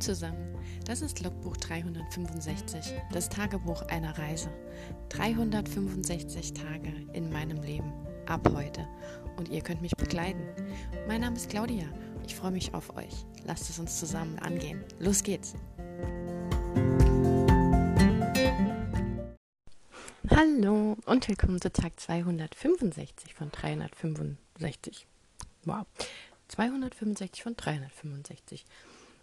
Zusammen, 0.00 0.54
das 0.84 1.00
ist 1.00 1.22
Logbuch 1.22 1.56
365, 1.56 2.92
das 3.12 3.30
Tagebuch 3.30 3.82
einer 3.88 4.16
Reise. 4.18 4.50
365 5.08 6.52
Tage 6.52 6.92
in 7.14 7.32
meinem 7.32 7.62
Leben, 7.62 7.92
ab 8.26 8.46
heute. 8.54 8.86
Und 9.36 9.48
ihr 9.48 9.62
könnt 9.62 9.80
mich 9.80 9.96
begleiten. 9.96 10.46
Mein 11.08 11.22
Name 11.22 11.36
ist 11.36 11.48
Claudia, 11.48 11.86
ich 12.26 12.34
freue 12.34 12.50
mich 12.50 12.74
auf 12.74 12.94
euch. 12.94 13.24
Lasst 13.44 13.70
es 13.70 13.78
uns 13.78 13.98
zusammen 13.98 14.38
angehen. 14.38 14.84
Los 14.98 15.22
geht's! 15.22 15.54
Hallo 20.28 20.96
und 21.06 21.28
willkommen 21.28 21.60
zu 21.60 21.72
Tag 21.72 21.98
265 21.98 23.34
von 23.34 23.50
365. 23.50 25.06
Wow, 25.64 25.86
265 26.48 27.42
von 27.42 27.56
365 27.56 28.64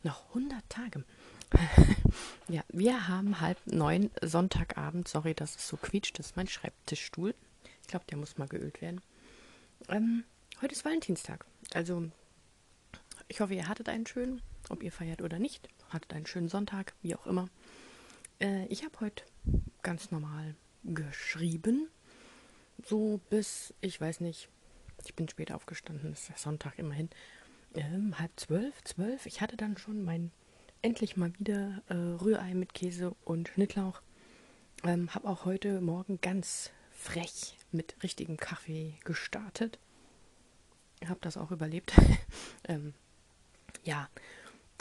noch 0.03 0.27
100 0.29 0.67
Tage. 0.69 1.03
ja, 2.47 2.63
wir 2.69 3.07
haben 3.07 3.39
halb 3.39 3.59
neun 3.65 4.09
Sonntagabend. 4.21 5.07
Sorry, 5.07 5.33
dass 5.33 5.55
es 5.55 5.67
so 5.67 5.77
quietscht. 5.77 6.17
Das 6.19 6.27
ist 6.27 6.37
mein 6.37 6.47
Schreibtischstuhl. 6.47 7.35
Ich 7.81 7.87
glaube, 7.87 8.05
der 8.09 8.17
muss 8.17 8.37
mal 8.37 8.47
geölt 8.47 8.81
werden. 8.81 9.01
Ähm, 9.89 10.23
heute 10.61 10.73
ist 10.73 10.85
Valentinstag. 10.85 11.45
Also, 11.73 12.09
ich 13.27 13.41
hoffe, 13.41 13.53
ihr 13.53 13.67
hattet 13.67 13.89
einen 13.89 14.07
schönen, 14.07 14.41
ob 14.69 14.83
ihr 14.83 14.91
feiert 14.91 15.21
oder 15.21 15.39
nicht. 15.39 15.69
Hattet 15.89 16.13
einen 16.13 16.25
schönen 16.25 16.49
Sonntag, 16.49 16.93
wie 17.01 17.15
auch 17.15 17.25
immer. 17.27 17.49
Äh, 18.39 18.65
ich 18.67 18.83
habe 18.83 18.99
heute 18.99 19.23
ganz 19.81 20.11
normal 20.11 20.55
geschrieben. 20.83 21.87
So 22.85 23.19
bis, 23.29 23.73
ich 23.81 23.99
weiß 23.99 24.21
nicht, 24.21 24.49
ich 25.05 25.13
bin 25.13 25.29
spät 25.29 25.51
aufgestanden, 25.51 26.13
ist 26.13 26.29
der 26.29 26.37
Sonntag 26.37 26.77
immerhin 26.77 27.09
ähm, 27.75 28.17
halb 28.19 28.31
zwölf, 28.37 28.83
zwölf. 28.83 29.25
Ich 29.25 29.41
hatte 29.41 29.57
dann 29.57 29.77
schon 29.77 30.03
mein 30.03 30.31
endlich 30.81 31.17
mal 31.17 31.31
wieder 31.39 31.81
äh, 31.87 31.93
Rührei 31.93 32.53
mit 32.53 32.73
Käse 32.73 33.15
und 33.23 33.49
Schnittlauch. 33.49 34.01
Ähm, 34.83 35.13
habe 35.15 35.27
auch 35.27 35.45
heute 35.45 35.81
Morgen 35.81 36.19
ganz 36.21 36.71
frech 36.91 37.57
mit 37.71 37.95
richtigem 38.03 38.37
Kaffee 38.37 38.95
gestartet. 39.03 39.79
Habe 41.05 41.19
das 41.21 41.37
auch 41.37 41.51
überlebt. 41.51 41.93
ähm, 42.67 42.93
ja, 43.83 44.09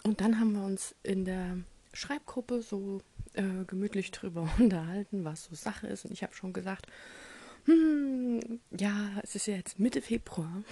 und 0.03 0.21
dann 0.21 0.39
haben 0.39 0.53
wir 0.53 0.65
uns 0.65 0.95
in 1.03 1.25
der 1.25 1.59
Schreibgruppe 1.93 2.63
so 2.63 3.01
äh, 3.35 3.65
gemütlich 3.67 4.11
drüber 4.11 4.49
unterhalten, 4.59 5.25
was 5.25 5.45
so 5.45 5.55
Sache 5.55 5.87
ist. 5.87 6.05
Und 6.05 6.13
ich 6.13 6.23
habe 6.23 6.35
schon 6.35 6.53
gesagt, 6.53 6.87
hm, 7.67 8.61
ja, 8.77 9.21
es 9.23 9.37
ist 9.37 9.47
ja 9.47 9.55
jetzt 9.55 9.79
Mitte 9.79 10.03
Februar. 10.03 10.63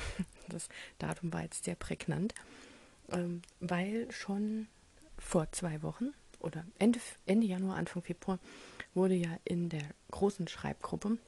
Das 0.50 0.68
Datum 0.98 1.32
war 1.32 1.42
jetzt 1.42 1.64
sehr 1.64 1.74
prägnant, 1.74 2.34
ähm, 3.10 3.42
weil 3.60 4.10
schon 4.10 4.68
vor 5.18 5.50
zwei 5.52 5.82
Wochen 5.82 6.12
oder 6.40 6.64
Ende, 6.78 7.00
Ende 7.26 7.46
Januar, 7.46 7.76
Anfang 7.76 8.02
Februar 8.02 8.38
wurde 8.94 9.14
ja 9.14 9.38
in 9.44 9.68
der 9.68 9.84
großen 10.10 10.48
Schreibgruppe, 10.48 11.18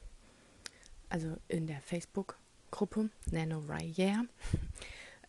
also 1.09 1.37
in 1.47 1.67
der 1.67 1.81
Facebook-Gruppe 1.81 3.09
NaNoWriMo, 3.31 4.25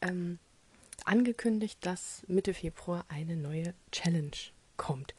ähm, 0.00 0.38
angekündigt, 1.04 1.78
dass 1.82 2.24
Mitte 2.28 2.54
Februar 2.54 3.04
eine 3.08 3.36
neue 3.36 3.74
Challenge 3.92 4.36
kommt. 4.76 5.14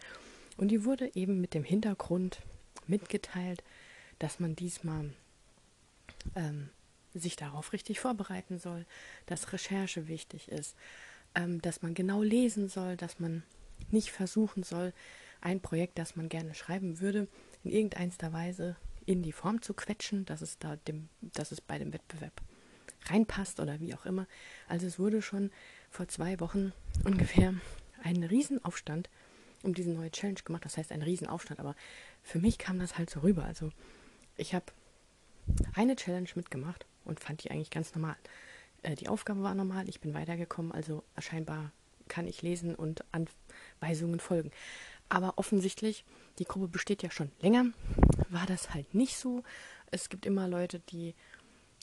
Und 0.57 0.69
die 0.69 0.85
wurde 0.85 1.13
eben 1.15 1.41
mit 1.41 1.53
dem 1.53 1.63
Hintergrund 1.63 2.41
mitgeteilt, 2.87 3.63
dass 4.19 4.39
man 4.39 4.55
diesmal 4.55 5.11
ähm, 6.35 6.69
sich 7.19 7.35
darauf 7.35 7.73
richtig 7.73 7.99
vorbereiten 7.99 8.59
soll, 8.59 8.85
dass 9.25 9.53
Recherche 9.53 10.07
wichtig 10.07 10.49
ist, 10.49 10.75
ähm, 11.33 11.61
dass 11.61 11.81
man 11.81 11.93
genau 11.93 12.21
lesen 12.21 12.67
soll, 12.67 12.97
dass 12.97 13.19
man 13.19 13.43
nicht 13.91 14.11
versuchen 14.11 14.63
soll, 14.63 14.93
ein 15.41 15.61
Projekt, 15.61 15.97
das 15.99 16.15
man 16.15 16.29
gerne 16.29 16.55
schreiben 16.55 16.99
würde, 16.99 17.27
in 17.63 17.71
irgendeiner 17.71 18.33
Weise 18.33 18.75
in 19.05 19.21
die 19.21 19.31
Form 19.31 19.61
zu 19.61 19.73
quetschen, 19.73 20.25
dass 20.25 20.41
es 20.41 20.57
da 20.57 20.75
dem, 20.75 21.09
dass 21.21 21.51
es 21.51 21.61
bei 21.61 21.77
dem 21.77 21.93
Wettbewerb 21.93 22.41
reinpasst 23.07 23.59
oder 23.59 23.79
wie 23.79 23.93
auch 23.93 24.05
immer. 24.05 24.27
Also 24.67 24.87
es 24.87 24.97
wurde 24.97 25.21
schon 25.21 25.51
vor 25.91 26.07
zwei 26.07 26.39
Wochen 26.39 26.73
ungefähr 27.03 27.53
ein 28.03 28.23
Riesenaufstand 28.23 29.09
um 29.63 29.73
diese 29.73 29.91
neue 29.91 30.11
Challenge 30.11 30.39
gemacht. 30.43 30.65
Das 30.65 30.77
heißt 30.77 30.91
ein 30.91 31.01
Riesenaufstand, 31.01 31.59
aber 31.59 31.75
für 32.23 32.39
mich 32.39 32.57
kam 32.57 32.79
das 32.79 32.97
halt 32.97 33.09
so 33.09 33.21
rüber. 33.21 33.43
Also 33.45 33.71
ich 34.37 34.53
habe 34.53 34.65
eine 35.73 35.95
Challenge 35.95 36.29
mitgemacht 36.35 36.85
und 37.05 37.19
fand 37.19 37.43
die 37.43 37.51
eigentlich 37.51 37.69
ganz 37.69 37.95
normal. 37.95 38.15
Äh, 38.83 38.95
die 38.95 39.07
Aufgabe 39.07 39.43
war 39.43 39.55
normal, 39.55 39.87
ich 39.89 39.99
bin 39.99 40.13
weitergekommen, 40.13 40.71
also 40.71 41.03
scheinbar 41.19 41.71
kann 42.07 42.27
ich 42.27 42.41
lesen 42.41 42.75
und 42.75 43.03
Anweisungen 43.11 44.19
folgen. 44.19 44.51
Aber 45.09 45.37
offensichtlich, 45.37 46.05
die 46.39 46.45
Gruppe 46.45 46.67
besteht 46.67 47.03
ja 47.03 47.11
schon 47.11 47.31
länger, 47.39 47.65
war 48.29 48.45
das 48.45 48.73
halt 48.73 48.93
nicht 48.93 49.17
so. 49.17 49.43
Es 49.91 50.09
gibt 50.09 50.25
immer 50.25 50.47
Leute, 50.47 50.79
die 50.79 51.15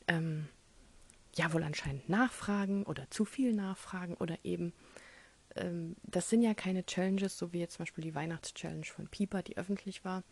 ähm, 0.09 0.49
ja 1.35 1.53
wohl 1.53 1.63
anscheinend 1.63 2.09
nachfragen 2.09 2.85
oder 2.85 3.09
zu 3.11 3.25
viel 3.25 3.53
nachfragen 3.53 4.15
oder 4.15 4.37
eben, 4.45 4.73
ähm, 5.57 5.97
das 6.03 6.29
sind 6.29 6.43
ja 6.43 6.55
keine 6.55 6.85
Challenges, 6.85 7.39
so 7.39 7.53
wie 7.53 7.61
jetzt 7.61 7.75
zum 7.75 7.85
Beispiel 7.85 8.05
die 8.05 8.15
Weihnachtschallenge 8.15 8.85
von 8.85 9.09
Pieper, 9.09 9.43
die 9.43 9.57
öffentlich 9.57 10.05
war, 10.05 10.25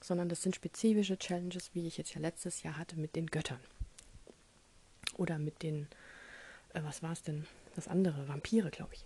sondern 0.00 0.28
das 0.28 0.42
sind 0.42 0.54
spezifische 0.56 1.18
Challenges, 1.18 1.70
wie 1.74 1.86
ich 1.86 1.96
jetzt 1.96 2.14
ja 2.14 2.20
letztes 2.20 2.62
Jahr 2.62 2.76
hatte 2.76 2.96
mit 2.98 3.16
den 3.16 3.26
Göttern. 3.26 3.60
Oder 5.14 5.38
mit 5.38 5.62
den, 5.62 5.88
äh, 6.72 6.82
was 6.82 7.02
war 7.02 7.12
es 7.12 7.22
denn? 7.22 7.46
Das 7.74 7.88
andere, 7.88 8.28
Vampire, 8.28 8.70
glaube 8.70 8.94
ich. 8.94 9.04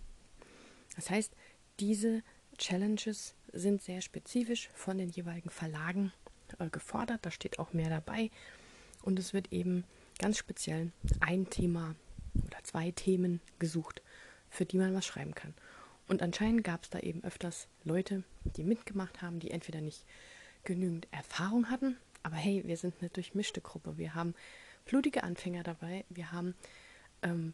Das 0.95 1.09
heißt, 1.09 1.33
diese 1.79 2.23
Challenges 2.57 3.35
sind 3.53 3.81
sehr 3.81 4.01
spezifisch 4.01 4.69
von 4.73 4.97
den 4.97 5.09
jeweiligen 5.09 5.49
Verlagen 5.49 6.11
äh, 6.59 6.69
gefordert. 6.69 7.25
Da 7.25 7.31
steht 7.31 7.59
auch 7.59 7.73
mehr 7.73 7.89
dabei. 7.89 8.29
Und 9.01 9.17
es 9.17 9.33
wird 9.33 9.51
eben 9.53 9.85
ganz 10.19 10.37
speziell 10.37 10.91
ein 11.21 11.49
Thema 11.49 11.95
oder 12.45 12.63
zwei 12.63 12.91
Themen 12.91 13.41
gesucht, 13.59 14.01
für 14.49 14.65
die 14.65 14.77
man 14.77 14.93
was 14.93 15.05
schreiben 15.05 15.33
kann. 15.33 15.53
Und 16.07 16.21
anscheinend 16.21 16.63
gab 16.63 16.83
es 16.83 16.89
da 16.89 16.99
eben 16.99 17.23
öfters 17.23 17.67
Leute, 17.83 18.23
die 18.43 18.63
mitgemacht 18.63 19.21
haben, 19.21 19.39
die 19.39 19.51
entweder 19.51 19.79
nicht 19.79 20.05
genügend 20.63 21.07
Erfahrung 21.11 21.69
hatten. 21.69 21.97
Aber 22.23 22.35
hey, 22.35 22.63
wir 22.65 22.77
sind 22.77 22.95
eine 22.99 23.09
durchmischte 23.09 23.61
Gruppe. 23.61 23.97
Wir 23.97 24.15
haben 24.15 24.33
blutige 24.89 25.23
Anfänger 25.23 25.61
dabei. 25.61 26.03
Wir 26.09 26.31
haben 26.31 26.55
ähm, 27.21 27.53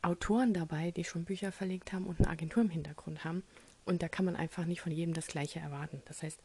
Autoren 0.00 0.54
dabei, 0.54 0.90
die 0.90 1.04
schon 1.04 1.24
Bücher 1.24 1.52
verlegt 1.52 1.92
haben 1.92 2.06
und 2.06 2.18
eine 2.18 2.30
Agentur 2.30 2.62
im 2.62 2.70
Hintergrund 2.70 3.24
haben. 3.24 3.42
Und 3.84 4.02
da 4.02 4.08
kann 4.08 4.24
man 4.24 4.36
einfach 4.36 4.64
nicht 4.64 4.80
von 4.80 4.90
jedem 4.90 5.12
das 5.12 5.26
Gleiche 5.26 5.60
erwarten. 5.60 6.02
Das 6.06 6.22
heißt, 6.22 6.40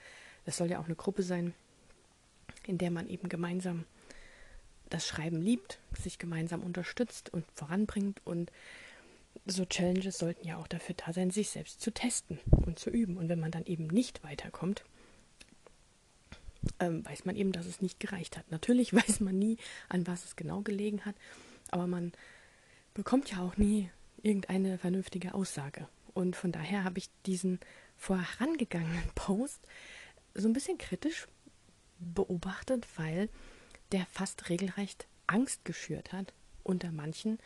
es 0.46 0.58
soll 0.58 0.70
ja 0.70 0.80
auch 0.80 0.86
eine 0.86 0.96
Gruppe 0.96 1.24
sein, 1.24 1.54
in 2.66 2.78
der 2.78 2.92
man 2.92 3.08
eben 3.08 3.30
gemeinsam 3.30 3.86
das 4.90 5.08
Schreiben 5.08 5.42
liebt, 5.42 5.80
sich 5.98 6.20
gemeinsam 6.20 6.62
unterstützt 6.62 7.34
und 7.34 7.46
voranbringt. 7.54 8.20
Und 8.26 8.52
so 9.46 9.66
Challenges 9.66 10.18
sollten 10.18 10.46
ja 10.46 10.58
auch 10.58 10.68
dafür 10.68 10.96
da 10.96 11.14
sein, 11.14 11.32
sich 11.32 11.50
selbst 11.50 11.80
zu 11.80 11.92
testen 11.92 12.40
und 12.66 12.80
zu 12.80 12.90
üben. 12.90 13.16
Und 13.16 13.30
wenn 13.30 13.40
man 13.40 13.52
dann 13.52 13.66
eben 13.66 13.88
nicht 13.88 14.26
weiterkommt, 14.26 14.84
ähm, 16.80 17.06
weiß 17.06 17.26
man 17.26 17.36
eben, 17.36 17.52
dass 17.52 17.66
es 17.66 17.82
nicht 17.82 18.00
gereicht 18.00 18.38
hat. 18.38 18.50
Natürlich 18.52 18.94
weiß 18.94 19.20
man 19.20 19.38
nie, 19.38 19.58
an 19.90 20.08
was 20.08 20.26
es 20.26 20.36
genau 20.36 20.62
gelegen 20.62 21.06
hat, 21.06 21.16
aber 21.72 21.88
man 21.88 22.14
bekommt 22.94 23.32
ja 23.32 23.40
auch 23.40 23.58
nie 23.58 23.90
irgendeine 24.22 24.78
vernünftige 24.78 25.34
Aussage. 25.34 25.88
Und 26.14 26.36
von 26.36 26.52
daher 26.52 26.84
habe 26.84 26.98
ich 26.98 27.10
diesen 27.26 27.60
vorangegangenen 27.96 29.10
Post 29.16 29.62
so 30.34 30.48
ein 30.48 30.54
bisschen 30.54 30.78
kritisch 30.78 31.28
beobachtet, 32.00 32.88
weil 32.96 33.30
der 33.92 34.06
fast 34.08 34.50
regelrecht 34.50 35.08
Angst 35.28 35.66
geschürt 35.66 36.14
hat 36.14 36.34
unter 36.64 36.92
manchen, 36.92 37.40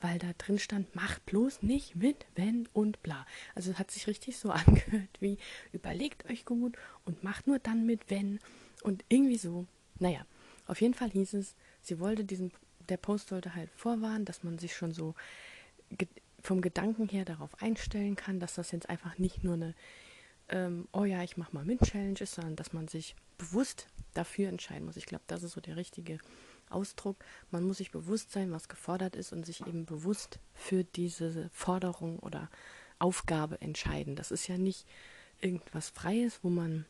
weil 0.00 0.18
da 0.18 0.32
drin 0.38 0.58
stand, 0.58 0.94
macht 0.94 1.26
bloß 1.26 1.62
nicht 1.62 1.96
mit, 1.96 2.26
wenn 2.34 2.68
und 2.72 3.02
bla. 3.02 3.26
Also 3.54 3.72
es 3.72 3.78
hat 3.78 3.90
sich 3.90 4.06
richtig 4.06 4.38
so 4.38 4.50
angehört 4.50 5.20
wie, 5.20 5.38
überlegt 5.72 6.28
euch 6.30 6.44
gut 6.44 6.76
und 7.04 7.22
macht 7.22 7.46
nur 7.46 7.58
dann 7.58 7.84
mit, 7.86 8.08
wenn 8.08 8.38
und 8.82 9.04
irgendwie 9.08 9.38
so. 9.38 9.66
Naja, 9.98 10.24
auf 10.66 10.80
jeden 10.80 10.94
Fall 10.94 11.10
hieß 11.10 11.34
es, 11.34 11.54
sie 11.82 11.98
wollte 12.00 12.24
diesen, 12.24 12.52
der 12.88 12.96
Post 12.96 13.28
sollte 13.28 13.54
halt 13.54 13.70
vorwarnen, 13.76 14.24
dass 14.24 14.42
man 14.42 14.58
sich 14.58 14.74
schon 14.74 14.92
so 14.92 15.14
ge 15.90 16.08
vom 16.42 16.62
Gedanken 16.62 17.06
her 17.08 17.26
darauf 17.26 17.60
einstellen 17.60 18.16
kann, 18.16 18.40
dass 18.40 18.54
das 18.54 18.70
jetzt 18.70 18.88
einfach 18.88 19.18
nicht 19.18 19.44
nur 19.44 19.54
eine, 19.54 19.74
ähm, 20.48 20.88
oh 20.90 21.04
ja, 21.04 21.22
ich 21.22 21.36
mach 21.36 21.52
mal 21.52 21.66
mit 21.66 21.82
Challenge 21.82 22.18
ist, 22.18 22.34
sondern 22.34 22.56
dass 22.56 22.72
man 22.72 22.88
sich 22.88 23.14
bewusst 23.36 23.88
dafür 24.14 24.48
entscheiden 24.48 24.86
muss. 24.86 24.96
Ich 24.96 25.04
glaube, 25.04 25.24
das 25.26 25.42
ist 25.42 25.52
so 25.52 25.60
der 25.60 25.76
richtige 25.76 26.18
Ausdruck. 26.70 27.16
Man 27.50 27.64
muss 27.64 27.78
sich 27.78 27.90
bewusst 27.90 28.32
sein, 28.32 28.52
was 28.52 28.68
gefordert 28.68 29.16
ist 29.16 29.32
und 29.32 29.44
sich 29.44 29.66
eben 29.66 29.84
bewusst 29.84 30.38
für 30.54 30.84
diese 30.84 31.50
Forderung 31.52 32.18
oder 32.20 32.48
Aufgabe 32.98 33.60
entscheiden. 33.60 34.16
Das 34.16 34.30
ist 34.30 34.46
ja 34.46 34.56
nicht 34.56 34.86
irgendwas 35.40 35.90
Freies, 35.90 36.40
wo 36.42 36.48
man 36.48 36.86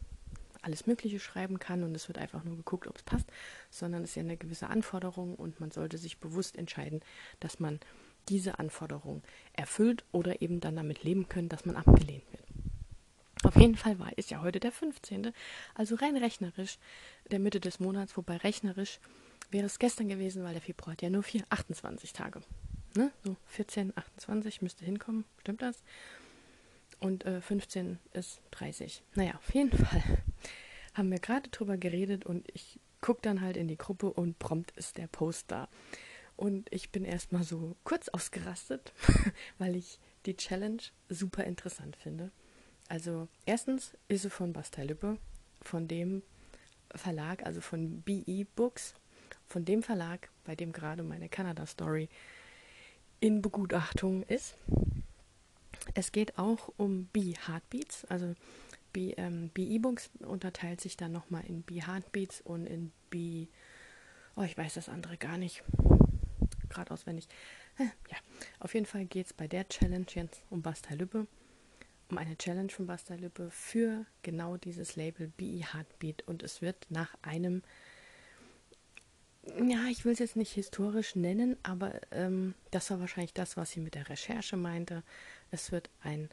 alles 0.63 0.87
Mögliche 0.87 1.21
schreiben 1.21 1.59
kann 1.59 1.83
und 1.83 1.95
es 1.95 2.09
wird 2.09 2.19
einfach 2.19 2.45
nur 2.45 2.57
geguckt, 2.57 2.87
ob 2.87 2.97
es 2.97 3.03
passt, 3.03 3.27
sondern 3.71 4.03
es 4.03 4.11
ist 4.11 4.17
ja 4.17 4.23
eine 4.23 4.37
gewisse 4.37 4.69
Anforderung 4.69 5.35
und 5.35 5.61
man 5.61 5.71
sollte 5.71 5.99
sich 5.99 6.19
bewusst 6.19 6.57
entscheiden, 6.57 7.01
dass 7.41 7.61
man 7.61 7.81
diese 8.29 8.59
Anforderungen 8.59 9.23
erfüllt 9.55 10.05
oder 10.13 10.43
eben 10.43 10.61
dann 10.61 10.77
damit 10.77 11.03
leben 11.03 11.29
können, 11.29 11.49
dass 11.49 11.65
man 11.65 11.77
abgelehnt 11.77 12.25
wird. 12.31 12.45
Auf 13.43 13.57
jeden 13.57 13.77
Fall 13.77 13.99
war 13.99 14.11
es 14.17 14.29
ja 14.29 14.43
heute 14.43 14.61
der 14.61 14.73
15., 14.73 15.33
also 15.75 15.95
rein 15.95 16.17
rechnerisch 16.17 16.79
der 17.31 17.39
Mitte 17.39 17.59
des 17.59 17.81
Monats, 17.81 18.17
wobei 18.17 18.37
rechnerisch 18.37 19.01
wäre 19.51 19.67
es 19.67 19.79
gestern 19.79 20.09
gewesen, 20.09 20.45
weil 20.45 20.53
der 20.53 20.63
Februar 20.63 20.93
hat 20.93 21.03
ja 21.03 21.11
nur 21.11 21.23
4, 21.23 21.45
28 21.49 22.13
Tage. 22.13 22.43
Ne? 22.97 23.11
So 23.25 23.37
14, 23.47 23.97
28 23.97 24.63
müsste 24.63 24.85
hinkommen, 24.85 25.25
stimmt 25.39 25.63
das? 25.63 25.83
Und 26.99 27.25
äh, 27.25 27.41
15 27.41 27.99
ist 28.13 28.43
30. 28.51 29.03
Naja, 29.15 29.35
auf 29.37 29.55
jeden 29.55 29.73
Fall 29.73 30.03
haben 30.95 31.11
wir 31.11 31.19
gerade 31.19 31.51
drüber 31.51 31.77
geredet 31.77 32.27
und 32.27 32.49
ich 32.53 32.81
gucke 33.01 33.23
dann 33.23 33.41
halt 33.41 33.57
in 33.57 33.69
die 33.69 33.79
Gruppe 33.79 34.13
und 34.13 34.39
prompt 34.39 34.73
ist 34.73 34.99
der 34.99 35.07
Post 35.07 35.51
da. 35.51 35.69
Und 36.37 36.73
ich 36.73 36.91
bin 36.91 37.05
erstmal 37.05 37.45
so 37.45 37.77
kurz 37.85 38.09
ausgerastet, 38.09 38.93
weil 39.59 39.77
ich 39.77 39.99
die 40.27 40.37
Challenge 40.37 40.83
super 41.09 41.45
interessant 41.45 41.97
finde. 41.97 42.31
Also 42.89 43.29
erstens 43.47 43.93
ist 44.09 44.23
sie 44.23 44.31
von 44.31 44.53
Bastei 44.53 44.85
Lübbe, 44.85 45.19
von 45.63 45.87
dem 45.87 46.23
Verlag, 46.95 47.45
also 47.45 47.61
von 47.61 48.03
BE 48.03 48.47
Books, 48.57 48.95
von 49.47 49.65
dem 49.65 49.83
Verlag, 49.83 50.31
bei 50.45 50.57
dem 50.57 50.73
gerade 50.73 51.03
meine 51.03 51.29
Canada 51.29 51.67
Story 51.67 52.09
in 53.21 53.43
Begutachtung 53.43 54.23
ist. 54.25 54.57
Es 55.95 56.13
geht 56.13 56.39
auch 56.39 56.73
um 56.77 57.05
B 57.07 57.35
Heartbeats, 57.47 58.05
also 58.07 58.35
B, 58.93 59.13
ähm, 59.17 59.51
unterteilt 60.21 60.81
sich 60.81 60.97
dann 60.97 61.13
nochmal 61.13 61.45
in 61.47 61.63
B 61.63 61.83
Heartbeats 61.83 62.41
und 62.41 62.67
in 62.67 62.93
B, 63.11 63.47
oh 64.37 64.43
ich 64.43 64.57
weiß 64.57 64.75
das 64.75 64.89
andere 64.89 65.17
gar 65.17 65.39
nicht, 65.39 65.63
gerade 66.69 66.93
auswendig. 66.93 67.29
Ja, 67.79 68.17
auf 68.59 68.75
jeden 68.75 68.87
Fall 68.87 69.07
geht 69.07 69.27
es 69.27 69.33
bei 69.33 69.49
der 69.49 69.69
Challenge 69.69 70.07
jetzt 70.15 70.43
um 70.51 70.61
Basta 70.63 70.95
Lübbe, 70.95 71.27
um 72.11 72.19
eine 72.19 72.37
Challenge 72.37 72.69
von 72.69 72.87
Basta 72.87 73.15
Lübbe 73.15 73.51
für 73.51 74.05
genau 74.23 74.57
dieses 74.57 74.97
Label 74.97 75.33
BE 75.37 75.65
Heartbeat 75.73 76.23
und 76.27 76.43
es 76.43 76.61
wird 76.61 76.87
nach 76.91 77.15
einem 77.23 77.63
ja, 79.59 79.87
ich 79.91 80.05
will 80.05 80.13
es 80.13 80.19
jetzt 80.19 80.37
nicht 80.37 80.53
historisch 80.53 81.17
nennen, 81.17 81.57
aber 81.63 82.01
ähm, 82.11 82.55
das 82.71 82.91
war 82.91 83.01
wahrscheinlich 83.01 83.33
das, 83.33 83.57
was 83.57 83.71
sie 83.71 83.81
mit 83.81 83.95
der 83.95 84.09
Recherche 84.09 84.57
meinte. 84.57 85.03
Es 85.51 85.73
wird 85.73 85.89
ein 86.03 86.29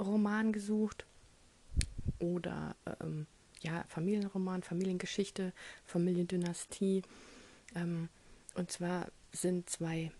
Familienroman 0.00 0.52
gesucht 0.52 1.04
oder 2.18 2.74
ähm, 3.02 3.26
ja, 3.60 3.84
Familienroman, 3.88 4.62
Familiengeschichte, 4.62 5.52
Familiendynastie. 5.84 7.02
Ähm, 7.74 8.08
und 8.54 8.70
zwar 8.70 9.08
sind 9.32 9.68
zwei 9.68 10.10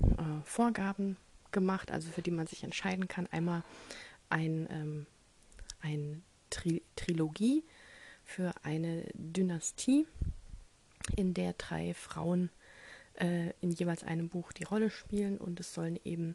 äh, 0.00 0.44
Vorgaben 0.44 1.18
gemacht, 1.52 1.90
also 1.90 2.10
für 2.10 2.22
die 2.22 2.30
man 2.30 2.46
sich 2.46 2.64
entscheiden 2.64 3.06
kann. 3.06 3.26
Einmal 3.26 3.64
ein, 4.30 4.66
ähm, 4.70 5.06
ein 5.80 6.22
Tri 6.48 6.82
Trilogie 6.96 7.64
für 8.24 8.52
eine 8.62 9.04
Dynastie 9.12 10.06
in 11.16 11.34
der 11.34 11.52
drei 11.52 11.92
Frauen 11.92 12.48
äh, 13.20 13.50
in 13.60 13.72
jeweils 13.72 14.04
einem 14.04 14.30
Buch 14.30 14.52
die 14.52 14.64
Rolle 14.64 14.88
spielen 14.88 15.36
und 15.36 15.60
es 15.60 15.74
sollen 15.74 15.98
eben 16.04 16.34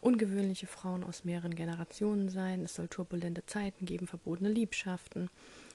ungewöhnliche 0.00 0.66
Frauen 0.66 1.04
aus 1.04 1.24
mehreren 1.24 1.54
Generationen 1.54 2.28
sein. 2.28 2.62
Es 2.62 2.74
soll 2.74 2.88
turbulente 2.88 3.46
Zeiten 3.46 3.86
geben, 3.86 4.06
verbotene 4.06 4.50
Liebschaften, 4.50 5.30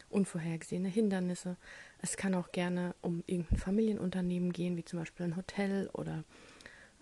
unvorhergesehene 0.10 0.90
Hindernisse. 0.90 1.58
Es 2.02 2.18
kann 2.18 2.34
auch 2.34 2.52
gerne 2.52 2.96
um 3.02 3.24
irgendein 3.28 3.58
Familienunternehmen 3.58 4.54
gehen, 4.54 4.78
wie 4.78 4.86
zum 4.86 5.00
Beispiel 5.00 5.26
ein 5.26 5.36
Hotel 5.36 5.90
oder 5.94 6.24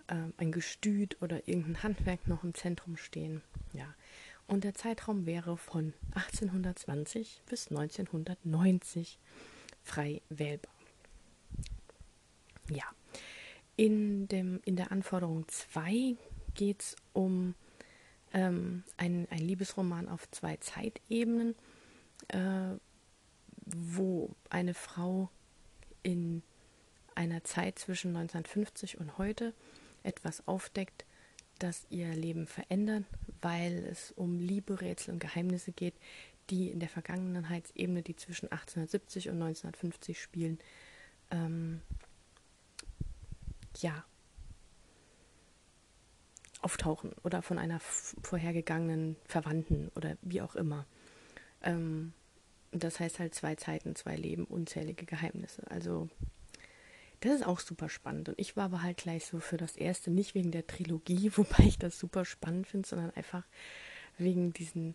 äh, 0.08 0.16
ein 0.36 0.52
Gestüt 0.52 1.20
oder 1.22 1.46
irgendein 1.48 1.82
Handwerk 1.82 2.26
noch 2.26 2.44
im 2.44 2.54
Zentrum 2.54 2.96
stehen. 2.96 3.42
Ja. 3.72 3.94
Und 4.46 4.64
der 4.64 4.74
Zeitraum 4.74 5.26
wäre 5.26 5.58
von 5.58 5.92
1820 6.14 7.42
bis 7.46 7.68
1990 7.68 9.18
frei 9.82 10.22
wählbar. 10.30 10.72
Ja. 12.70 12.84
In, 13.76 14.26
dem, 14.26 14.60
in 14.64 14.76
der 14.76 14.90
Anforderung 14.90 15.46
2 15.46 16.16
geht 16.58 16.82
es 16.82 16.96
um 17.12 17.54
ähm, 18.34 18.82
ein, 18.96 19.28
ein 19.30 19.38
Liebesroman 19.38 20.08
auf 20.08 20.28
zwei 20.32 20.56
Zeitebenen, 20.56 21.54
äh, 22.28 22.74
wo 23.64 24.34
eine 24.50 24.74
Frau 24.74 25.30
in 26.02 26.42
einer 27.14 27.44
Zeit 27.44 27.78
zwischen 27.78 28.08
1950 28.08 28.98
und 28.98 29.18
heute 29.18 29.54
etwas 30.02 30.46
aufdeckt, 30.48 31.04
das 31.60 31.86
ihr 31.90 32.12
Leben 32.12 32.46
verändert, 32.46 33.04
weil 33.40 33.84
es 33.90 34.12
um 34.12 34.40
Liebe, 34.40 34.80
Rätsel 34.80 35.14
und 35.14 35.20
Geheimnisse 35.20 35.70
geht, 35.70 35.94
die 36.50 36.70
in 36.70 36.80
der 36.80 36.88
Vergangenheitsebene, 36.88 38.02
die 38.02 38.16
zwischen 38.16 38.46
1870 38.46 39.28
und 39.28 39.42
1950 39.42 40.20
spielen, 40.20 40.58
ähm, 41.30 41.82
ja, 43.76 44.04
auftauchen 46.60 47.12
oder 47.22 47.42
von 47.42 47.58
einer 47.58 47.80
vorhergegangenen 47.80 49.16
Verwandten 49.26 49.90
oder 49.94 50.16
wie 50.22 50.40
auch 50.40 50.56
immer. 50.56 50.86
Ähm, 51.62 52.12
das 52.72 53.00
heißt 53.00 53.18
halt 53.18 53.34
zwei 53.34 53.54
Zeiten, 53.54 53.94
zwei 53.94 54.16
Leben, 54.16 54.44
unzählige 54.44 55.06
Geheimnisse. 55.06 55.62
Also 55.70 56.08
das 57.20 57.32
ist 57.36 57.46
auch 57.46 57.60
super 57.60 57.88
spannend. 57.88 58.28
Und 58.28 58.38
ich 58.38 58.56
war 58.56 58.66
aber 58.66 58.82
halt 58.82 58.98
gleich 58.98 59.26
so 59.26 59.40
für 59.40 59.56
das 59.56 59.76
erste, 59.76 60.10
nicht 60.10 60.34
wegen 60.34 60.50
der 60.50 60.66
Trilogie, 60.66 61.30
wobei 61.36 61.64
ich 61.64 61.78
das 61.78 61.98
super 61.98 62.24
spannend 62.24 62.66
finde, 62.66 62.88
sondern 62.88 63.10
einfach 63.12 63.44
wegen 64.18 64.52
diesen 64.52 64.94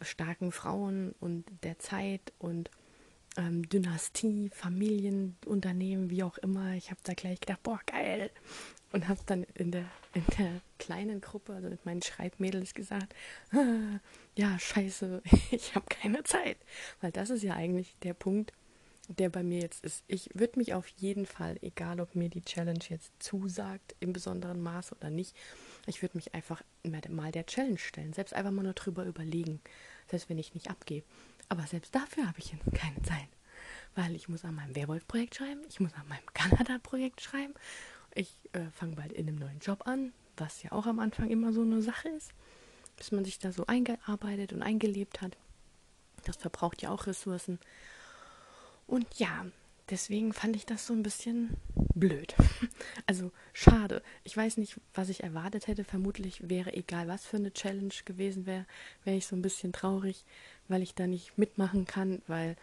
starken 0.00 0.50
Frauen 0.50 1.14
und 1.20 1.44
der 1.62 1.78
Zeit 1.78 2.32
und 2.38 2.70
ähm, 3.36 3.68
Dynastie, 3.68 4.50
Familienunternehmen, 4.52 6.10
wie 6.10 6.22
auch 6.22 6.38
immer. 6.38 6.74
Ich 6.74 6.90
habe 6.90 7.00
da 7.04 7.14
gleich 7.14 7.40
gedacht, 7.40 7.62
boah, 7.62 7.80
geil. 7.86 8.30
Und 8.92 9.08
habe 9.08 9.20
dann 9.26 9.44
in 9.54 9.72
der, 9.72 9.86
in 10.12 10.24
der 10.38 10.60
kleinen 10.78 11.20
Gruppe, 11.20 11.54
also 11.54 11.68
mit 11.68 11.86
meinen 11.86 12.02
Schreibmädels 12.02 12.74
gesagt, 12.74 13.14
ja, 14.36 14.58
scheiße, 14.58 15.22
ich 15.50 15.74
habe 15.74 15.86
keine 15.88 16.22
Zeit. 16.24 16.58
Weil 17.00 17.12
das 17.12 17.30
ist 17.30 17.42
ja 17.42 17.54
eigentlich 17.54 17.96
der 18.02 18.14
Punkt, 18.14 18.52
der 19.08 19.30
bei 19.30 19.42
mir 19.42 19.60
jetzt 19.60 19.84
ist. 19.84 20.04
Ich 20.06 20.30
würde 20.34 20.58
mich 20.58 20.74
auf 20.74 20.86
jeden 20.88 21.26
Fall, 21.26 21.58
egal 21.62 22.00
ob 22.00 22.14
mir 22.14 22.28
die 22.28 22.42
Challenge 22.42 22.84
jetzt 22.88 23.10
zusagt, 23.18 23.96
im 24.00 24.12
besonderen 24.12 24.62
Maß 24.62 24.92
oder 24.92 25.10
nicht, 25.10 25.36
ich 25.86 26.02
würde 26.02 26.16
mich 26.16 26.34
einfach 26.34 26.62
mal 27.08 27.32
der 27.32 27.46
Challenge 27.46 27.78
stellen. 27.78 28.12
Selbst 28.12 28.34
einfach 28.34 28.52
mal 28.52 28.62
nur 28.62 28.74
drüber 28.74 29.04
überlegen. 29.04 29.60
Selbst 30.08 30.28
wenn 30.28 30.38
ich 30.38 30.54
nicht 30.54 30.70
abgebe. 30.70 31.06
Aber 31.48 31.66
selbst 31.66 31.94
dafür 31.94 32.26
habe 32.26 32.38
ich 32.38 32.54
keine 32.74 33.02
Zeit. 33.02 33.28
Weil 33.94 34.14
ich 34.14 34.28
muss 34.28 34.44
an 34.44 34.54
meinem 34.54 34.74
Werwolf-Projekt 34.74 35.34
schreiben, 35.34 35.60
ich 35.68 35.80
muss 35.80 35.92
an 35.94 36.08
meinem 36.08 36.26
Kanada-Projekt 36.32 37.20
schreiben. 37.20 37.54
Ich 38.14 38.34
äh, 38.52 38.70
fange 38.72 38.96
bald 38.96 39.12
in 39.12 39.28
einem 39.28 39.38
neuen 39.38 39.58
Job 39.60 39.86
an, 39.86 40.12
was 40.36 40.62
ja 40.62 40.72
auch 40.72 40.86
am 40.86 40.98
Anfang 40.98 41.30
immer 41.30 41.52
so 41.52 41.62
eine 41.62 41.82
Sache 41.82 42.08
ist. 42.10 42.32
Bis 42.96 43.12
man 43.12 43.24
sich 43.24 43.38
da 43.38 43.52
so 43.52 43.66
eingearbeitet 43.66 44.52
und 44.52 44.62
eingelebt 44.62 45.22
hat. 45.22 45.36
Das 46.24 46.36
verbraucht 46.36 46.82
ja 46.82 46.90
auch 46.90 47.06
Ressourcen. 47.06 47.58
Und 48.86 49.06
ja, 49.18 49.46
deswegen 49.88 50.32
fand 50.32 50.56
ich 50.56 50.66
das 50.66 50.86
so 50.86 50.92
ein 50.92 51.02
bisschen 51.02 51.56
blöd. 51.94 52.34
Also 53.06 53.32
schade. 53.52 54.02
Ich 54.22 54.36
weiß 54.36 54.58
nicht, 54.58 54.80
was 54.94 55.08
ich 55.08 55.22
erwartet 55.22 55.66
hätte. 55.66 55.82
Vermutlich 55.84 56.48
wäre 56.48 56.72
egal, 56.72 57.08
was 57.08 57.26
für 57.26 57.36
eine 57.36 57.52
Challenge 57.52 57.92
gewesen 58.04 58.46
wäre, 58.46 58.64
wäre 59.04 59.16
ich 59.16 59.26
so 59.26 59.34
ein 59.34 59.42
bisschen 59.42 59.72
traurig 59.72 60.24
weil 60.72 60.82
ich 60.82 60.94
da 60.94 61.06
nicht 61.06 61.38
mitmachen 61.38 61.86
kann, 61.86 62.22
weil 62.26 62.56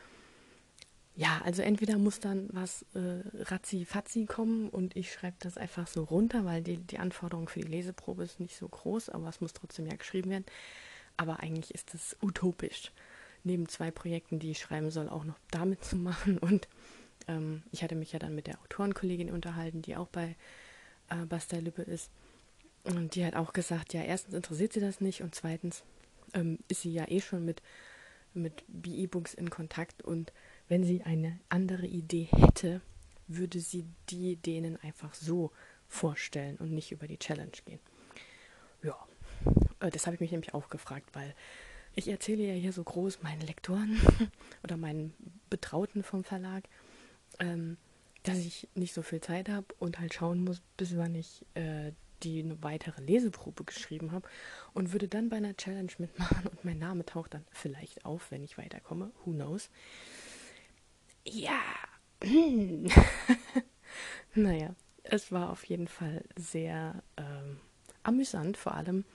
ja, 1.19 1.41
also 1.43 1.61
entweder 1.61 1.97
muss 1.97 2.21
dann 2.21 2.47
was 2.53 2.85
äh, 2.95 3.43
ratzi-fatzi 3.43 4.25
kommen 4.25 4.69
und 4.69 4.95
ich 4.95 5.11
schreibe 5.11 5.35
das 5.39 5.57
einfach 5.57 5.85
so 5.85 6.03
runter, 6.03 6.45
weil 6.45 6.61
die, 6.61 6.77
die 6.77 6.97
Anforderung 6.97 7.49
für 7.49 7.59
die 7.59 7.67
Leseprobe 7.67 8.23
ist 8.23 8.39
nicht 8.39 8.55
so 8.55 8.69
groß, 8.69 9.09
aber 9.09 9.27
es 9.27 9.41
muss 9.41 9.51
trotzdem 9.51 9.85
ja 9.85 9.97
geschrieben 9.97 10.29
werden. 10.29 10.45
Aber 11.17 11.41
eigentlich 11.41 11.73
ist 11.73 11.93
das 11.93 12.15
utopisch, 12.21 12.93
neben 13.43 13.67
zwei 13.67 13.91
Projekten, 13.91 14.39
die 14.39 14.51
ich 14.51 14.59
schreiben 14.59 14.91
soll, 14.91 15.09
auch 15.09 15.25
noch 15.25 15.37
damit 15.51 15.83
zu 15.83 15.97
machen. 15.97 16.37
Und 16.37 16.69
ähm, 17.27 17.63
ich 17.73 17.83
hatte 17.83 17.95
mich 17.95 18.13
ja 18.13 18.19
dann 18.19 18.33
mit 18.33 18.47
der 18.47 18.57
Autorenkollegin 18.61 19.29
unterhalten, 19.29 19.81
die 19.81 19.97
auch 19.97 20.07
bei 20.07 20.37
äh, 21.09 21.25
Basta 21.25 21.57
Lippe 21.57 21.81
ist. 21.81 22.09
Und 22.85 23.15
die 23.15 23.25
hat 23.25 23.35
auch 23.35 23.51
gesagt, 23.51 23.93
ja, 23.93 24.03
erstens 24.03 24.35
interessiert 24.35 24.71
sie 24.71 24.79
das 24.79 25.01
nicht 25.01 25.21
und 25.21 25.35
zweitens 25.35 25.83
ähm, 26.33 26.59
ist 26.69 26.83
sie 26.83 26.93
ja 26.93 27.09
eh 27.09 27.19
schon 27.19 27.43
mit 27.43 27.61
mit 28.33 28.63
B-E-Books 28.67 29.33
in 29.33 29.49
Kontakt 29.49 30.01
und 30.01 30.31
wenn 30.69 30.83
sie 30.83 31.03
eine 31.03 31.39
andere 31.49 31.85
Idee 31.85 32.29
hätte, 32.31 32.81
würde 33.27 33.59
sie 33.59 33.85
die 34.09 34.37
denen 34.37 34.77
einfach 34.81 35.13
so 35.13 35.51
vorstellen 35.87 36.57
und 36.57 36.71
nicht 36.71 36.91
über 36.91 37.07
die 37.07 37.17
Challenge 37.17 37.51
gehen. 37.65 37.79
Ja, 38.83 38.95
äh, 39.79 39.89
das 39.89 40.05
habe 40.05 40.15
ich 40.15 40.21
mich 40.21 40.31
nämlich 40.31 40.53
auch 40.53 40.69
gefragt, 40.69 41.09
weil 41.13 41.35
ich 41.95 42.07
erzähle 42.07 42.43
ja 42.43 42.53
hier 42.53 42.71
so 42.71 42.83
groß 42.83 43.23
meinen 43.23 43.41
Lektoren 43.41 43.99
oder 44.63 44.77
meinen 44.77 45.13
Betrauten 45.49 46.03
vom 46.03 46.23
Verlag, 46.23 46.63
ähm, 47.39 47.77
dass 48.23 48.37
ich 48.37 48.67
nicht 48.75 48.93
so 48.93 49.01
viel 49.01 49.21
Zeit 49.21 49.49
habe 49.49 49.67
und 49.79 49.99
halt 49.99 50.13
schauen 50.13 50.43
muss, 50.43 50.61
bis 50.77 50.95
wann 50.95 51.15
ich 51.15 51.45
äh, 51.55 51.91
die 52.23 52.43
eine 52.43 52.61
weitere 52.61 53.01
Leseprobe 53.01 53.63
geschrieben 53.63 54.11
habe 54.11 54.27
und 54.73 54.91
würde 54.91 55.07
dann 55.07 55.29
bei 55.29 55.37
einer 55.37 55.55
Challenge 55.55 55.91
mitmachen 55.97 56.47
und 56.47 56.65
mein 56.65 56.77
Name 56.77 57.05
taucht 57.05 57.33
dann 57.33 57.45
vielleicht 57.51 58.05
auf, 58.05 58.31
wenn 58.31 58.43
ich 58.43 58.57
weiterkomme. 58.57 59.11
Who 59.25 59.31
knows? 59.31 59.69
Ja. 61.31 61.61
naja, 64.35 64.75
es 65.03 65.31
war 65.31 65.51
auf 65.51 65.63
jeden 65.65 65.87
Fall 65.87 66.23
sehr 66.35 67.01
ähm, 67.17 67.59
amüsant, 68.03 68.57
vor 68.57 68.75
allem 68.75 69.05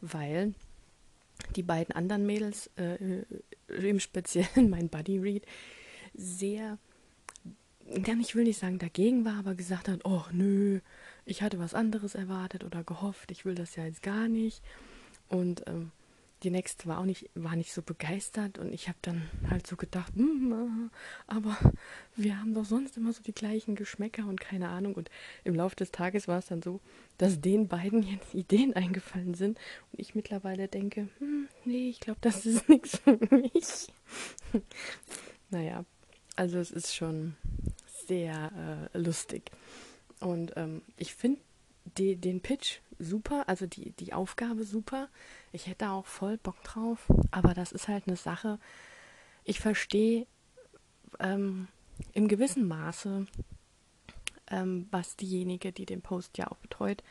weil 0.00 0.54
die 1.56 1.62
beiden 1.62 1.94
anderen 1.94 2.26
Mädels, 2.26 2.70
äh, 2.76 3.22
im 3.68 4.00
Speziellen 4.00 4.70
mein 4.70 4.88
Buddy 4.88 5.18
Read, 5.18 5.44
sehr, 6.14 6.78
ja, 7.86 8.14
ich 8.20 8.34
will 8.34 8.44
nicht 8.44 8.58
sagen 8.58 8.78
dagegen 8.78 9.24
war, 9.24 9.38
aber 9.38 9.54
gesagt 9.54 9.88
hat, 9.88 10.04
oh 10.04 10.24
nö, 10.32 10.80
ich 11.24 11.42
hatte 11.42 11.58
was 11.58 11.74
anderes 11.74 12.14
erwartet 12.14 12.64
oder 12.64 12.82
gehofft, 12.84 13.30
ich 13.30 13.44
will 13.44 13.54
das 13.54 13.76
ja 13.76 13.84
jetzt 13.84 14.02
gar 14.02 14.28
nicht. 14.28 14.62
Und 15.28 15.64
ähm, 15.66 15.92
die 16.42 16.50
nächste 16.50 16.86
war 16.86 16.98
auch 16.98 17.04
nicht, 17.04 17.30
war 17.34 17.56
nicht 17.56 17.72
so 17.72 17.82
begeistert 17.82 18.58
und 18.58 18.72
ich 18.72 18.88
habe 18.88 18.98
dann 19.02 19.28
halt 19.50 19.66
so 19.66 19.76
gedacht, 19.76 20.16
mm, 20.16 20.88
aber 21.26 21.56
wir 22.16 22.38
haben 22.38 22.54
doch 22.54 22.64
sonst 22.64 22.96
immer 22.96 23.12
so 23.12 23.22
die 23.22 23.32
gleichen 23.32 23.74
Geschmäcker 23.74 24.26
und 24.26 24.40
keine 24.40 24.68
Ahnung. 24.68 24.94
Und 24.94 25.10
im 25.44 25.54
Laufe 25.54 25.76
des 25.76 25.90
Tages 25.90 26.28
war 26.28 26.38
es 26.38 26.46
dann 26.46 26.62
so, 26.62 26.80
dass 27.16 27.40
den 27.40 27.66
beiden 27.68 28.02
jetzt 28.08 28.34
Ideen 28.34 28.74
eingefallen 28.74 29.34
sind 29.34 29.58
und 29.92 30.00
ich 30.00 30.14
mittlerweile 30.14 30.68
denke, 30.68 31.08
hm, 31.18 31.48
nee, 31.64 31.88
ich 31.88 32.00
glaube, 32.00 32.20
das 32.20 32.46
ist 32.46 32.68
nichts 32.68 32.98
für 32.98 33.18
mich. 33.30 33.88
naja, 35.50 35.84
also 36.36 36.58
es 36.58 36.70
ist 36.70 36.94
schon 36.94 37.36
sehr 38.06 38.88
äh, 38.94 38.98
lustig. 38.98 39.50
Und 40.20 40.52
ähm, 40.56 40.82
ich 40.96 41.14
finde 41.14 41.40
den 41.96 42.40
Pitch 42.40 42.78
super, 42.98 43.48
also 43.48 43.66
die, 43.66 43.92
die 43.92 44.12
Aufgabe 44.12 44.64
super. 44.64 45.08
Ich 45.52 45.66
hätte 45.66 45.90
auch 45.90 46.06
voll 46.06 46.36
Bock 46.38 46.62
drauf, 46.62 47.10
aber 47.30 47.54
das 47.54 47.72
ist 47.72 47.88
halt 47.88 48.06
eine 48.06 48.16
Sache. 48.16 48.58
Ich 49.44 49.60
verstehe 49.60 50.26
ähm, 51.20 51.68
im 52.12 52.28
gewissen 52.28 52.66
Maße, 52.66 53.26
ähm, 54.50 54.86
was 54.90 55.16
diejenige, 55.16 55.72
die 55.72 55.86
den 55.86 56.02
Post 56.02 56.38
ja 56.38 56.50
auch 56.50 56.56
betreut, 56.58 57.02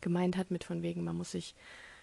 gemeint 0.00 0.36
hat 0.36 0.50
mit 0.50 0.64
von 0.64 0.82
wegen, 0.82 1.04
man 1.04 1.16
muss 1.16 1.32
sich 1.32 1.54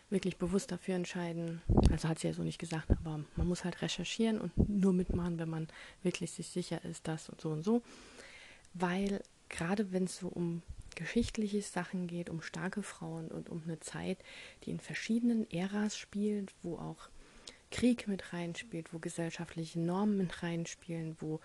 wirklich 0.09 0.37
bewusst 0.37 0.71
dafür 0.71 0.95
entscheiden. 0.95 1.61
Also 1.91 2.07
hat 2.07 2.19
sie 2.19 2.27
ja 2.27 2.33
so 2.33 2.43
nicht 2.43 2.59
gesagt, 2.59 2.91
aber 2.91 3.23
man 3.35 3.47
muss 3.47 3.63
halt 3.63 3.81
recherchieren 3.81 4.39
und 4.39 4.69
nur 4.69 4.93
mitmachen, 4.93 5.39
wenn 5.39 5.49
man 5.49 5.67
wirklich 6.03 6.31
sich 6.31 6.47
sicher 6.47 6.83
ist, 6.85 7.07
das 7.07 7.29
und 7.29 7.41
so 7.41 7.49
und 7.49 7.63
so. 7.63 7.81
Weil 8.73 9.21
gerade 9.49 9.91
wenn 9.91 10.05
es 10.05 10.17
so 10.17 10.27
um 10.27 10.61
geschichtliche 10.95 11.61
Sachen 11.61 12.07
geht, 12.07 12.29
um 12.29 12.41
starke 12.41 12.83
Frauen 12.83 13.29
und 13.29 13.49
um 13.49 13.63
eine 13.63 13.79
Zeit, 13.79 14.19
die 14.63 14.71
in 14.71 14.79
verschiedenen 14.79 15.49
Äras 15.51 15.97
spielt, 15.97 16.53
wo 16.61 16.77
auch 16.77 17.09
Krieg 17.71 18.07
mit 18.07 18.33
reinspielt, 18.33 18.93
wo 18.93 18.99
gesellschaftliche 18.99 19.79
Normen 19.79 20.17
mit 20.17 20.43
reinspielen, 20.43 21.17
wo 21.19 21.39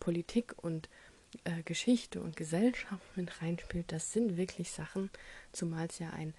Politik 0.00 0.54
und 0.56 0.88
äh, 1.44 1.62
Geschichte 1.62 2.22
und 2.22 2.36
Gesellschaft 2.36 3.16
mit 3.16 3.42
reinspielt. 3.42 3.92
Das 3.92 4.12
sind 4.12 4.36
wirklich 4.36 4.70
Sachen, 4.70 5.10
zumal 5.52 5.86
es 5.86 5.98
ja 5.98 6.10
ein 6.10 6.34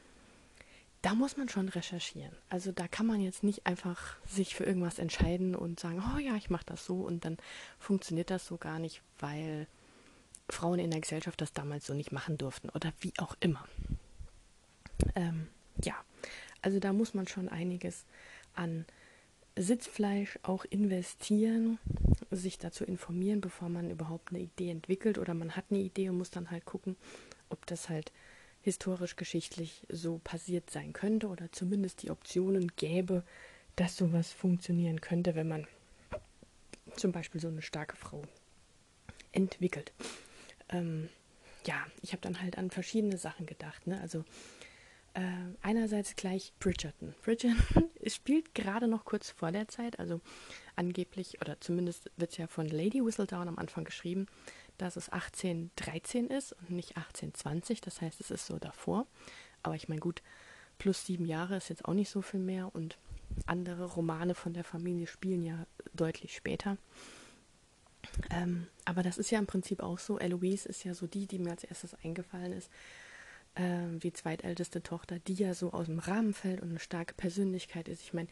da 1.03 1.15
muss 1.15 1.37
man 1.37 1.49
schon 1.49 1.69
recherchieren. 1.69 2.35
Also 2.49 2.73
da 2.73 2.89
kann 2.89 3.07
man 3.07 3.21
jetzt 3.21 3.45
nicht 3.45 3.67
einfach 3.67 4.17
sich 4.27 4.55
für 4.55 4.65
irgendwas 4.65 4.99
entscheiden 4.99 5.55
und 5.55 5.79
sagen, 5.79 6.03
oh 6.15 6.19
ja, 6.19 6.35
ich 6.37 6.51
mache 6.51 6.67
das 6.67 6.85
so 6.85 7.03
und 7.03 7.25
dann 7.25 7.37
funktioniert 7.79 8.31
das 8.31 8.47
so 8.47 8.57
gar 8.57 8.79
nicht, 8.79 9.03
weil 9.19 9.67
Frauen 10.51 10.79
in 10.79 10.91
der 10.91 11.01
Gesellschaft 11.01 11.41
das 11.41 11.53
damals 11.53 11.87
so 11.87 11.95
nicht 11.95 12.11
machen 12.11 12.39
durften 12.39 12.69
oder 12.71 12.93
wie 13.01 13.13
auch 13.19 13.37
immer. 13.41 13.65
Ähm, 15.15 15.49
ja, 15.85 15.95
also 16.63 16.81
da 16.81 16.93
muss 16.93 17.15
man 17.15 17.29
schon 17.29 17.49
einiges 17.49 18.05
an 18.55 18.85
Sitzfleisch 19.57 20.39
auch 20.43 20.65
investieren, 20.65 21.79
sich 22.31 22.59
dazu 22.59 22.85
informieren, 22.85 23.41
bevor 23.41 23.69
man 23.69 23.91
überhaupt 23.91 24.31
eine 24.31 24.41
Idee 24.41 24.71
entwickelt 24.71 25.19
oder 25.19 25.35
man 25.35 25.57
hat 25.57 25.67
eine 25.71 25.81
Idee 25.81 26.11
und 26.11 26.19
muss 26.19 26.31
dann 26.31 26.51
halt 26.51 26.65
gucken, 26.65 26.97
ob 27.49 27.67
das 27.67 27.89
halt 27.89 28.13
historisch-geschichtlich 28.69 29.87
so 29.89 30.21
passiert 30.23 30.69
sein 30.69 30.93
könnte 30.93 31.29
oder 31.29 31.51
zumindest 31.53 32.03
die 32.03 32.11
Optionen 32.11 32.71
gäbe, 32.77 33.25
dass 33.77 33.97
sowas 33.97 34.31
funktionieren 34.31 35.01
könnte, 35.01 35.35
wenn 35.35 35.49
man 35.49 35.67
zum 36.97 37.13
Beispiel 37.13 37.41
so 37.41 37.49
eine 37.49 37.63
starke 37.63 37.97
Frau 37.97 38.23
entwickelt. 39.33 39.93
Ähm, 40.69 41.09
ja, 41.67 41.87
ich 42.03 42.13
habe 42.13 42.21
dann 42.21 42.43
halt 42.43 42.59
an 42.59 42.71
verschiedene 42.71 43.17
Sachen 43.17 43.47
gedacht. 43.47 43.87
Ne? 43.87 43.99
Also 44.03 44.25
äh, 45.15 45.23
einerseits 45.63 46.15
gleich 46.15 46.53
Bridgerton. 46.61 47.15
Bridgerton 47.23 47.89
spielt 48.07 48.55
gerade 48.55 48.87
noch 48.87 49.07
kurz 49.07 49.31
vor 49.31 49.51
der 49.51 49.69
Zeit, 49.69 49.99
also 49.99 50.21
angeblich, 50.77 51.41
oder 51.41 51.59
zumindest 51.59 52.11
wird 52.19 52.33
es 52.33 52.37
ja 52.37 52.47
von 52.47 52.69
Lady 52.69 53.03
Whistledown 53.03 53.49
am 53.49 53.59
Anfang 53.59 53.85
geschrieben, 53.85 54.27
dass 54.79 54.97
es 54.97 55.09
1813 55.09 56.29
ist 56.29 56.53
und 56.53 56.71
nicht 56.71 56.97
1820. 56.97 57.81
Das 57.81 58.01
heißt, 58.01 58.21
es 58.21 58.31
ist 58.31 58.47
so 58.47 58.59
davor. 58.59 59.07
Aber 59.63 59.75
ich 59.75 59.89
meine, 59.89 60.01
gut, 60.01 60.23
plus 60.79 61.05
sieben 61.05 61.27
Jahre 61.27 61.57
ist 61.57 61.69
jetzt 61.69 61.85
auch 61.85 61.95
nicht 61.95 62.11
so 62.11 62.23
viel 62.23 62.41
mehr 62.41 62.75
und 62.75 62.97
andere 63.47 63.85
Romane 63.85 64.35
von 64.35 64.55
der 64.55 64.65
Familie 64.65 65.07
spielen 65.07 65.43
ja 65.43 65.67
deutlich 65.93 66.35
später. 66.35 66.79
Ähm, 68.31 68.69
aber 68.85 69.03
das 69.03 69.19
ist 69.19 69.31
ja 69.31 69.39
im 69.39 69.47
Prinzip 69.47 69.83
auch 69.83 69.99
so. 69.99 70.19
Eloise 70.19 70.69
ist 70.69 70.85
ja 70.85 70.95
so 70.95 71.07
die, 71.07 71.27
die 71.27 71.39
mir 71.39 71.51
als 71.51 71.65
erstes 71.65 71.95
eingefallen 72.03 72.53
ist, 72.53 72.71
äh, 73.55 73.99
die 73.99 74.13
zweitälteste 74.13 74.83
Tochter, 74.83 75.19
die 75.19 75.35
ja 75.35 75.55
so 75.55 75.73
aus 75.73 75.87
dem 75.87 75.99
Rahmen 75.99 76.33
fällt 76.33 76.63
und 76.63 76.71
eine 76.71 76.79
starke 76.79 77.15
Persönlichkeit 77.15 77.89
ist. 77.89 78.03
Ich 78.03 78.15
meine, 78.15 78.29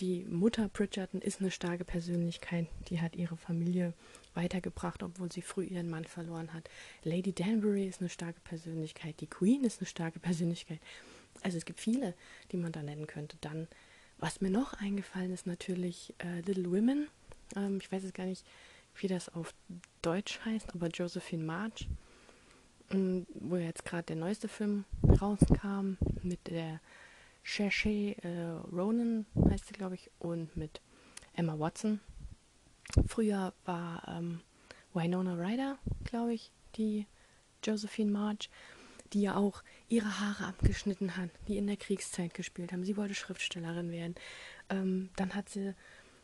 die 0.00 0.24
Mutter 0.24 0.68
Bridgerton 0.68 1.20
ist 1.20 1.40
eine 1.40 1.50
starke 1.50 1.84
Persönlichkeit, 1.84 2.68
die 2.88 3.00
hat 3.00 3.16
ihre 3.16 3.36
Familie 3.36 3.92
weitergebracht, 4.34 5.02
obwohl 5.02 5.30
sie 5.30 5.42
früh 5.42 5.64
ihren 5.64 5.90
Mann 5.90 6.04
verloren 6.04 6.52
hat. 6.52 6.68
Lady 7.02 7.32
Danbury 7.32 7.86
ist 7.86 8.00
eine 8.00 8.08
starke 8.08 8.40
Persönlichkeit, 8.40 9.20
die 9.20 9.26
Queen 9.26 9.64
ist 9.64 9.80
eine 9.80 9.86
starke 9.86 10.20
Persönlichkeit. 10.20 10.80
Also 11.42 11.58
es 11.58 11.64
gibt 11.64 11.80
viele, 11.80 12.14
die 12.52 12.56
man 12.56 12.72
da 12.72 12.82
nennen 12.82 13.06
könnte. 13.06 13.36
Dann, 13.40 13.68
was 14.18 14.40
mir 14.40 14.50
noch 14.50 14.74
eingefallen 14.74 15.32
ist, 15.32 15.46
natürlich 15.46 16.14
äh, 16.18 16.40
Little 16.40 16.70
Women. 16.70 17.08
Ähm, 17.56 17.78
ich 17.80 17.90
weiß 17.90 18.02
jetzt 18.02 18.14
gar 18.14 18.26
nicht, 18.26 18.44
wie 18.96 19.08
das 19.08 19.28
auf 19.28 19.54
Deutsch 20.02 20.40
heißt, 20.44 20.74
aber 20.74 20.88
Josephine 20.88 21.44
March, 21.44 21.88
ähm, 22.90 23.26
wo 23.34 23.56
jetzt 23.56 23.84
gerade 23.84 24.04
der 24.04 24.16
neueste 24.16 24.48
Film 24.48 24.84
rauskam 25.20 25.96
mit 26.22 26.48
der 26.48 26.80
Cherche 27.42 28.16
äh, 28.22 28.50
Ronan, 28.72 29.26
heißt 29.48 29.66
sie, 29.66 29.72
glaube 29.72 29.94
ich, 29.94 30.10
und 30.18 30.54
mit 30.56 30.80
Emma 31.34 31.58
Watson. 31.58 32.00
Früher 33.06 33.52
war 33.64 34.02
ähm, 34.08 34.40
Winona 34.94 35.34
Ryder, 35.34 35.78
glaube 36.04 36.34
ich, 36.34 36.50
die 36.76 37.06
Josephine 37.62 38.10
March, 38.10 38.50
die 39.12 39.22
ja 39.22 39.36
auch 39.36 39.62
ihre 39.88 40.20
Haare 40.20 40.46
abgeschnitten 40.46 41.16
hat, 41.16 41.30
die 41.48 41.56
in 41.56 41.66
der 41.66 41.76
Kriegszeit 41.76 42.34
gespielt 42.34 42.72
haben. 42.72 42.84
Sie 42.84 42.96
wollte 42.96 43.14
Schriftstellerin 43.14 43.90
werden. 43.90 44.14
Ähm, 44.68 45.10
dann 45.16 45.34
hat 45.34 45.48
sie 45.48 45.74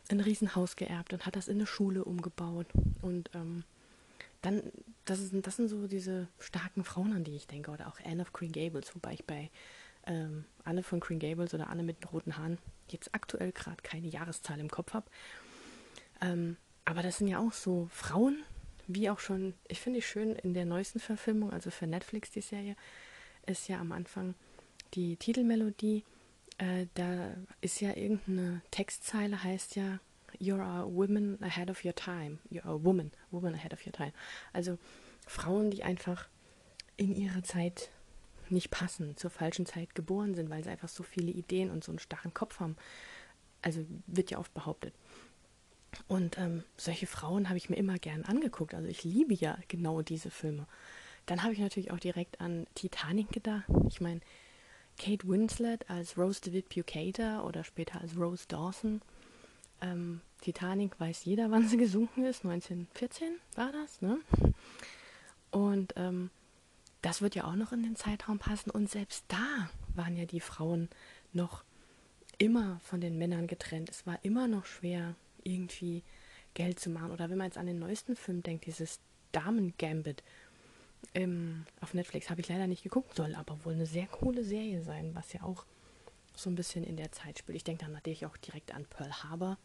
ein 0.09 0.19
Riesenhaus 0.21 0.75
geerbt 0.75 1.13
und 1.13 1.25
hat 1.25 1.35
das 1.35 1.47
in 1.47 1.57
eine 1.57 1.67
Schule 1.67 2.03
umgebaut. 2.05 2.67
Und 3.01 3.29
ähm, 3.33 3.63
dann, 4.41 4.63
das, 5.05 5.19
ist, 5.19 5.33
das 5.45 5.57
sind 5.57 5.67
so 5.67 5.87
diese 5.87 6.27
starken 6.39 6.83
Frauen, 6.83 7.13
an 7.13 7.23
die 7.23 7.35
ich 7.35 7.47
denke. 7.47 7.71
Oder 7.71 7.87
auch 7.87 7.99
Anne 8.05 8.21
of 8.21 8.31
Green 8.31 8.51
Gables, 8.51 8.95
wobei 8.95 9.13
ich 9.13 9.25
bei 9.25 9.51
ähm, 10.05 10.45
Anne 10.63 10.83
von 10.83 10.99
Green 10.99 11.19
Gables 11.19 11.53
oder 11.53 11.69
Anne 11.69 11.83
mit 11.83 12.01
den 12.01 12.09
roten 12.09 12.37
Haaren 12.37 12.57
jetzt 12.89 13.13
aktuell 13.13 13.51
gerade 13.51 13.81
keine 13.83 14.07
Jahreszahl 14.07 14.59
im 14.59 14.69
Kopf 14.69 14.93
habe. 14.93 15.09
Ähm, 16.21 16.57
aber 16.85 17.01
das 17.01 17.17
sind 17.17 17.27
ja 17.27 17.39
auch 17.39 17.53
so 17.53 17.87
Frauen, 17.91 18.43
wie 18.87 19.09
auch 19.09 19.19
schon, 19.19 19.53
ich 19.67 19.81
finde 19.81 19.99
ich 19.99 20.07
schön 20.07 20.35
in 20.35 20.53
der 20.53 20.65
neuesten 20.65 20.99
Verfilmung, 20.99 21.51
also 21.51 21.69
für 21.69 21.87
Netflix 21.87 22.31
die 22.31 22.41
Serie, 22.41 22.75
ist 23.45 23.67
ja 23.67 23.79
am 23.79 23.91
Anfang 23.91 24.35
die 24.93 25.17
Titelmelodie. 25.17 26.03
Äh, 26.57 26.87
da 26.93 27.33
ist 27.61 27.81
ja 27.81 27.95
irgendeine 27.95 28.61
Textzeile, 28.71 29.43
heißt 29.43 29.75
ja, 29.75 29.99
You're 30.39 30.61
a 30.61 30.85
woman 30.85 31.37
ahead 31.41 31.69
of 31.69 31.83
your 31.83 31.95
time. 31.95 32.39
You're 32.51 32.65
a 32.65 32.83
woman, 32.83 33.11
woman 33.31 33.53
ahead 33.53 33.73
of 33.73 33.85
your 33.85 33.93
time. 33.93 34.13
Also 34.53 34.77
Frauen, 35.25 35.71
die 35.71 35.83
einfach 35.83 36.27
in 36.95 37.15
ihrer 37.15 37.43
Zeit 37.43 37.89
nicht 38.49 38.69
passen, 38.69 39.17
zur 39.17 39.29
falschen 39.29 39.65
Zeit 39.65 39.95
geboren 39.95 40.35
sind, 40.35 40.49
weil 40.49 40.63
sie 40.63 40.69
einfach 40.69 40.89
so 40.89 41.03
viele 41.03 41.31
Ideen 41.31 41.69
und 41.69 41.83
so 41.83 41.91
einen 41.91 41.99
starren 41.99 42.33
Kopf 42.33 42.59
haben. 42.59 42.75
Also 43.61 43.85
wird 44.05 44.31
ja 44.31 44.37
oft 44.37 44.53
behauptet. 44.53 44.93
Und 46.07 46.37
ähm, 46.37 46.63
solche 46.77 47.07
Frauen 47.07 47.49
habe 47.49 47.57
ich 47.57 47.69
mir 47.69 47.75
immer 47.75 47.97
gern 47.97 48.23
angeguckt. 48.23 48.73
Also 48.73 48.87
ich 48.87 49.03
liebe 49.03 49.33
ja 49.33 49.57
genau 49.67 50.01
diese 50.01 50.29
Filme. 50.29 50.65
Dann 51.25 51.43
habe 51.43 51.53
ich 51.53 51.59
natürlich 51.59 51.91
auch 51.91 51.99
direkt 51.99 52.39
an 52.39 52.67
Titanic 52.75 53.29
gedacht. 53.31 53.65
Ich 53.89 53.99
meine, 53.99 54.21
Kate 54.97 55.27
Winslet 55.27 55.89
als 55.89 56.17
Rose 56.17 56.41
DeWitt 56.41 56.69
Bucator 56.69 57.45
oder 57.45 57.63
später 57.63 58.01
als 58.01 58.17
Rose 58.17 58.45
Dawson. 58.47 59.01
Ähm, 59.81 60.21
Titanic 60.41 60.99
weiß 60.99 61.25
jeder, 61.25 61.51
wann 61.51 61.67
sie 61.67 61.77
gesunken 61.77 62.23
ist. 62.25 62.45
1914 62.45 63.35
war 63.55 63.71
das, 63.71 64.01
ne? 64.01 64.19
Und 65.51 65.93
ähm, 65.97 66.29
das 67.01 67.21
wird 67.21 67.35
ja 67.35 67.45
auch 67.45 67.55
noch 67.55 67.71
in 67.71 67.83
den 67.83 67.95
Zeitraum 67.95 68.39
passen. 68.39 68.69
Und 68.69 68.89
selbst 68.89 69.25
da 69.27 69.69
waren 69.95 70.15
ja 70.17 70.25
die 70.25 70.39
Frauen 70.39 70.89
noch 71.33 71.63
immer 72.37 72.79
von 72.83 73.01
den 73.01 73.17
Männern 73.17 73.47
getrennt. 73.47 73.89
Es 73.89 74.05
war 74.05 74.19
immer 74.23 74.47
noch 74.47 74.65
schwer, 74.65 75.15
irgendwie 75.47 76.03
Geld 76.53 76.79
zu 76.79 76.89
machen. 76.89 77.11
Oder 77.11 77.29
wenn 77.29 77.37
man 77.37 77.47
jetzt 77.47 77.57
an 77.57 77.67
den 77.67 77.79
neuesten 77.79 78.15
Film 78.15 78.43
denkt, 78.43 78.65
dieses 78.65 78.99
Damen-Gambit 79.31 80.23
ähm, 81.13 81.65
auf 81.81 81.93
Netflix, 81.93 82.29
habe 82.29 82.41
ich 82.41 82.49
leider 82.49 82.67
nicht 82.67 82.83
geguckt, 82.83 83.15
soll 83.15 83.35
aber 83.35 83.63
wohl 83.65 83.73
eine 83.73 83.85
sehr 83.85 84.07
coole 84.07 84.43
Serie 84.43 84.81
sein, 84.81 85.11
was 85.13 85.33
ja 85.33 85.43
auch 85.43 85.65
so 86.35 86.49
ein 86.49 86.55
bisschen 86.55 86.83
in 86.83 86.97
der 86.97 87.11
Zeit 87.11 87.39
spielt. 87.39 87.55
Ich 87.55 87.63
denke 87.63 87.85
dann 87.85 87.93
natürlich 87.93 88.25
auch 88.25 88.37
direkt 88.37 88.73
an 88.73 88.85
Pearl 88.85 89.11
Harbor, 89.23 89.57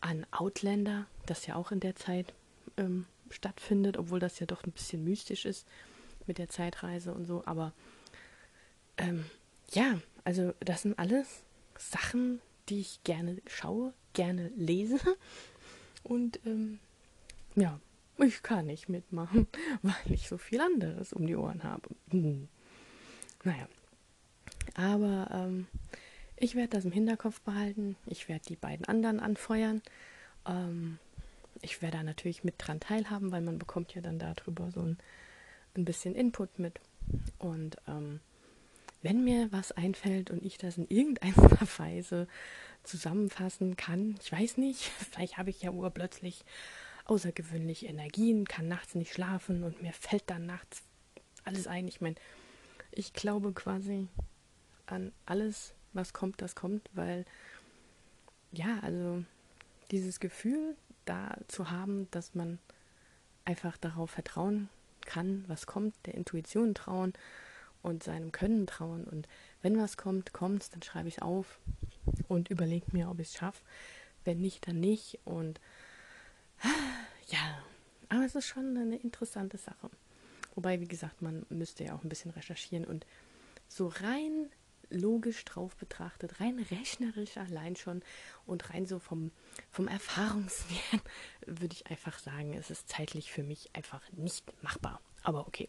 an 0.00 0.26
Outlander, 0.30 1.06
das 1.26 1.46
ja 1.46 1.54
auch 1.54 1.72
in 1.72 1.80
der 1.80 1.96
Zeit 1.96 2.32
ähm, 2.76 3.06
stattfindet, 3.30 3.96
obwohl 3.96 4.20
das 4.20 4.38
ja 4.38 4.46
doch 4.46 4.64
ein 4.64 4.72
bisschen 4.72 5.04
mystisch 5.04 5.44
ist 5.44 5.66
mit 6.26 6.38
der 6.38 6.48
Zeitreise 6.48 7.12
und 7.12 7.26
so. 7.26 7.42
Aber 7.46 7.72
ähm, 8.96 9.24
ja, 9.70 10.00
also 10.24 10.52
das 10.60 10.82
sind 10.82 10.98
alles 10.98 11.42
Sachen, 11.78 12.40
die 12.68 12.80
ich 12.80 13.02
gerne 13.04 13.40
schaue, 13.46 13.92
gerne 14.12 14.50
lese. 14.56 14.98
Und 16.02 16.40
ähm, 16.46 16.78
ja, 17.54 17.78
ich 18.18 18.42
kann 18.42 18.66
nicht 18.66 18.88
mitmachen, 18.88 19.46
weil 19.82 20.12
ich 20.12 20.28
so 20.28 20.38
viel 20.38 20.60
anderes 20.60 21.12
um 21.12 21.26
die 21.26 21.36
Ohren 21.36 21.62
habe. 21.64 21.88
Hm. 22.10 22.48
Naja. 23.44 23.68
Aber 24.74 25.28
ähm, 25.32 25.66
ich 26.36 26.54
werde 26.54 26.70
das 26.70 26.84
im 26.84 26.92
Hinterkopf 26.92 27.40
behalten. 27.40 27.96
Ich 28.06 28.28
werde 28.28 28.44
die 28.46 28.56
beiden 28.56 28.86
anderen 28.86 29.20
anfeuern. 29.20 29.82
Ähm, 30.46 30.98
ich 31.62 31.82
werde 31.82 31.98
da 31.98 32.02
natürlich 32.02 32.44
mit 32.44 32.54
dran 32.58 32.80
teilhaben, 32.80 33.32
weil 33.32 33.40
man 33.40 33.58
bekommt 33.58 33.94
ja 33.94 34.00
dann 34.00 34.18
darüber 34.18 34.70
so 34.70 34.80
ein, 34.80 34.98
ein 35.76 35.84
bisschen 35.84 36.14
Input 36.14 36.58
mit. 36.58 36.80
Und 37.38 37.76
ähm, 37.88 38.20
wenn 39.02 39.24
mir 39.24 39.50
was 39.52 39.72
einfällt 39.72 40.30
und 40.30 40.44
ich 40.44 40.58
das 40.58 40.78
in 40.78 40.88
irgendeiner 40.88 41.34
Weise 41.78 42.26
zusammenfassen 42.82 43.76
kann, 43.76 44.16
ich 44.22 44.32
weiß 44.32 44.56
nicht, 44.56 44.80
vielleicht 45.10 45.38
habe 45.38 45.50
ich 45.50 45.62
ja 45.62 45.70
urplötzlich 45.70 46.44
außergewöhnliche 47.04 47.86
Energien, 47.86 48.46
kann 48.46 48.68
nachts 48.68 48.94
nicht 48.94 49.12
schlafen 49.12 49.64
und 49.64 49.82
mir 49.82 49.92
fällt 49.92 50.24
dann 50.26 50.46
nachts 50.46 50.82
alles 51.44 51.66
ein. 51.66 51.88
Ich 51.88 52.00
meine, 52.00 52.16
ich 52.90 53.14
glaube 53.14 53.52
quasi 53.52 54.08
an 54.86 55.12
alles, 55.24 55.72
was 55.94 56.12
kommt, 56.12 56.42
das 56.42 56.54
kommt, 56.54 56.90
weil 56.92 57.24
ja, 58.52 58.78
also 58.80 59.24
dieses 59.90 60.20
Gefühl 60.20 60.76
da 61.06 61.38
zu 61.48 61.70
haben, 61.70 62.10
dass 62.10 62.34
man 62.34 62.58
einfach 63.44 63.78
darauf 63.78 64.10
vertrauen 64.10 64.68
kann, 65.06 65.44
was 65.46 65.66
kommt, 65.66 65.94
der 66.04 66.14
Intuition 66.14 66.74
trauen 66.74 67.14
und 67.82 68.02
seinem 68.02 68.32
Können 68.32 68.66
trauen. 68.66 69.04
Und 69.04 69.28
wenn 69.62 69.78
was 69.78 69.96
kommt, 69.96 70.32
kommt 70.32 70.72
dann 70.72 70.82
schreibe 70.82 71.08
ich 71.08 71.16
es 71.16 71.22
auf 71.22 71.58
und 72.28 72.50
überlege 72.50 72.86
mir, 72.92 73.10
ob 73.10 73.20
ich 73.20 73.28
es 73.28 73.34
schaffe. 73.34 73.62
Wenn 74.24 74.40
nicht, 74.40 74.66
dann 74.66 74.80
nicht. 74.80 75.18
Und 75.24 75.60
ja, 77.28 77.62
aber 78.08 78.24
es 78.24 78.34
ist 78.34 78.46
schon 78.46 78.76
eine 78.76 78.96
interessante 78.96 79.58
Sache. 79.58 79.90
Wobei, 80.54 80.80
wie 80.80 80.88
gesagt, 80.88 81.22
man 81.22 81.46
müsste 81.50 81.84
ja 81.84 81.94
auch 81.94 82.02
ein 82.02 82.08
bisschen 82.08 82.32
recherchieren 82.32 82.84
und 82.84 83.06
so 83.68 83.88
rein 83.88 84.50
logisch 84.90 85.44
drauf 85.44 85.76
betrachtet, 85.76 86.40
rein 86.40 86.58
rechnerisch 86.70 87.36
allein 87.36 87.76
schon 87.76 88.02
und 88.46 88.70
rein 88.70 88.86
so 88.86 88.98
vom, 88.98 89.30
vom 89.70 89.86
Erfahrungswert, 89.86 91.02
würde 91.46 91.74
ich 91.74 91.86
einfach 91.88 92.18
sagen, 92.18 92.54
es 92.54 92.70
ist 92.70 92.88
zeitlich 92.88 93.30
für 93.30 93.42
mich 93.42 93.68
einfach 93.74 94.02
nicht 94.12 94.50
machbar. 94.62 95.00
Aber 95.22 95.46
okay. 95.46 95.68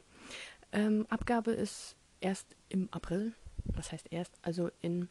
Ähm, 0.72 1.06
Abgabe 1.10 1.52
ist 1.52 1.95
erst 2.21 2.47
im 2.69 2.89
April. 2.91 3.34
Das 3.75 3.91
heißt 3.91 4.08
erst, 4.12 4.34
also 4.41 4.71
in 4.82 5.10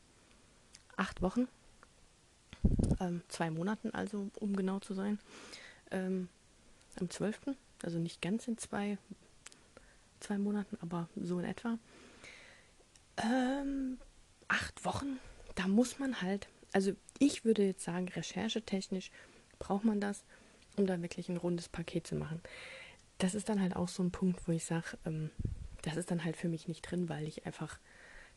acht 0.96 1.22
Wochen. 1.22 1.48
Ähm, 3.00 3.22
zwei 3.28 3.50
Monaten 3.50 3.90
also, 3.90 4.30
um 4.40 4.56
genau 4.56 4.80
zu 4.80 4.94
sein. 4.94 5.18
Ähm, 5.90 6.28
am 6.96 7.08
12. 7.08 7.40
Also 7.82 7.98
nicht 7.98 8.20
ganz 8.20 8.48
in 8.48 8.58
zwei, 8.58 8.98
zwei 10.20 10.38
Monaten, 10.38 10.76
aber 10.80 11.08
so 11.16 11.38
in 11.38 11.44
etwa. 11.44 11.78
Ähm, 13.16 13.98
acht 14.48 14.84
Wochen, 14.84 15.18
da 15.54 15.68
muss 15.68 15.98
man 15.98 16.22
halt, 16.22 16.48
also 16.72 16.92
ich 17.18 17.44
würde 17.44 17.64
jetzt 17.64 17.84
sagen, 17.84 18.08
recherchetechnisch 18.08 19.10
braucht 19.58 19.84
man 19.84 20.00
das, 20.00 20.24
um 20.76 20.86
da 20.86 21.00
wirklich 21.02 21.28
ein 21.28 21.36
rundes 21.36 21.68
Paket 21.68 22.06
zu 22.06 22.14
machen. 22.14 22.40
Das 23.18 23.34
ist 23.34 23.48
dann 23.48 23.60
halt 23.60 23.74
auch 23.74 23.88
so 23.88 24.02
ein 24.02 24.12
Punkt, 24.12 24.46
wo 24.46 24.52
ich 24.52 24.64
sage, 24.64 24.96
ähm, 25.04 25.30
das 25.88 25.96
ist 25.96 26.11
dann 26.11 26.24
halt 26.24 26.37
für 26.37 26.48
mich 26.48 26.68
nicht 26.68 26.83
drin, 26.83 27.09
weil 27.09 27.27
ich 27.27 27.46
einfach, 27.46 27.79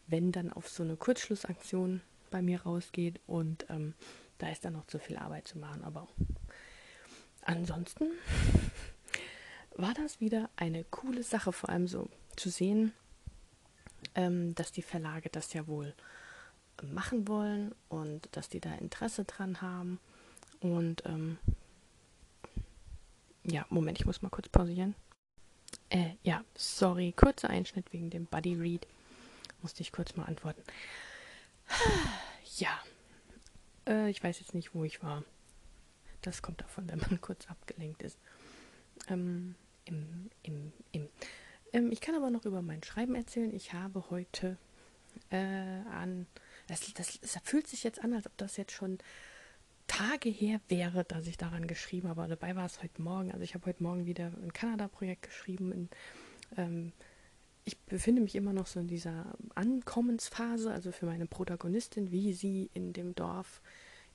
wenn 0.08 0.32
dann 0.32 0.54
auf 0.54 0.70
so 0.70 0.84
eine 0.84 0.96
Kurzschlussaktion 0.96 2.02
bei 2.30 2.42
mir 2.42 2.62
rausgeht 2.62 3.20
und 3.28 3.66
ähm, 3.70 3.94
da 4.38 4.50
ist 4.50 4.64
dann 4.64 4.74
noch 4.74 4.88
zu 4.88 5.00
viel 5.00 5.18
Arbeit 5.18 5.48
zu 5.50 5.60
machen. 5.60 5.84
Aber 5.84 6.08
ansonsten 7.42 8.06
war 9.76 9.94
das 9.94 10.22
wieder 10.22 10.50
eine 10.56 10.86
coole 10.86 11.24
Sache, 11.24 11.52
vor 11.52 11.70
allem 11.70 11.88
so 11.88 12.10
zu 12.38 12.50
sehen, 12.50 12.94
ähm, 14.16 14.56
dass 14.56 14.72
die 14.72 14.82
Verlage 14.82 15.30
das 15.30 15.52
ja 15.54 15.68
wohl 15.68 15.94
machen 16.82 17.28
wollen 17.28 17.76
und 17.90 18.30
dass 18.32 18.48
die 18.48 18.62
da 18.62 18.74
Interesse 18.76 19.26
dran 19.26 19.62
haben. 19.62 20.00
Und 20.62 21.04
ähm, 21.06 21.38
ja, 23.44 23.66
Moment, 23.70 24.00
ich 24.00 24.06
muss 24.06 24.22
mal 24.22 24.30
kurz 24.30 24.48
pausieren. 24.48 24.96
Äh, 25.92 26.16
ja, 26.24 26.42
sorry, 26.56 27.12
kurzer 27.12 27.50
Einschnitt 27.50 27.92
wegen 27.92 28.10
dem 28.10 28.26
Buddy 28.26 28.56
Read. 28.56 28.88
Musste 29.62 29.82
ich 29.82 29.92
kurz 29.92 30.16
mal 30.16 30.24
antworten. 30.24 30.64
Ja, 32.58 32.82
äh, 33.88 34.10
ich 34.10 34.24
weiß 34.24 34.40
jetzt 34.40 34.54
nicht, 34.54 34.74
wo 34.74 34.86
ich 34.86 35.04
war. 35.04 35.26
Das 36.22 36.42
kommt 36.42 36.62
davon, 36.62 36.88
wenn 36.90 37.00
man 37.00 37.20
kurz 37.22 37.50
abgelenkt 37.50 38.04
ist. 38.04 38.18
Ähm, 39.10 39.56
im, 39.84 40.30
im, 40.44 40.72
im. 40.94 41.10
Ähm, 41.74 41.92
ich 41.92 42.00
kann 42.00 42.16
aber 42.16 42.30
noch 42.30 42.46
über 42.46 42.62
mein 42.62 42.84
Schreiben 42.84 43.16
erzählen. 43.16 43.54
Ich 43.54 43.74
habe 43.74 44.10
heute 44.10 44.58
äh, 45.30 45.38
an. 45.38 46.26
Das, 46.68 46.94
das, 46.94 47.20
das 47.20 47.38
fühlt 47.44 47.68
sich 47.68 47.84
jetzt 47.84 48.02
an, 48.02 48.14
als 48.14 48.28
ob 48.28 48.38
das 48.38 48.56
jetzt 48.56 48.72
schon 48.72 49.00
Tage 49.92 50.30
her 50.30 50.62
wäre, 50.70 51.04
dass 51.04 51.28
ich 51.28 51.36
daran 51.36 51.68
geschrieben 51.68 52.08
habe. 52.08 52.26
Dabei 52.26 52.56
war 52.56 52.66
es 52.66 52.82
heute 52.82 53.02
Morgen. 53.02 53.30
Also 53.34 53.44
ich 53.44 53.56
habe 53.56 53.66
heute 53.66 53.84
Morgen 53.84 54.06
wieder 54.06 54.32
ein 54.42 54.54
Kanada-Projekt 54.54 55.24
geschrieben. 55.24 55.74
In, 55.74 55.90
ähm, 56.56 56.94
ich 57.66 57.78
befinde 57.78 58.22
mich 58.22 58.36
immer 58.36 58.54
noch 58.54 58.68
so 58.68 58.80
in 58.80 58.88
dieser 58.88 59.36
Ankommensphase, 59.54 60.72
also 60.72 60.94
für 60.94 61.08
meine 61.08 61.26
Protagonistin, 61.26 62.10
wie 62.10 62.32
sie 62.32 62.70
in 62.74 62.94
dem 62.94 63.16
Dorf, 63.16 63.62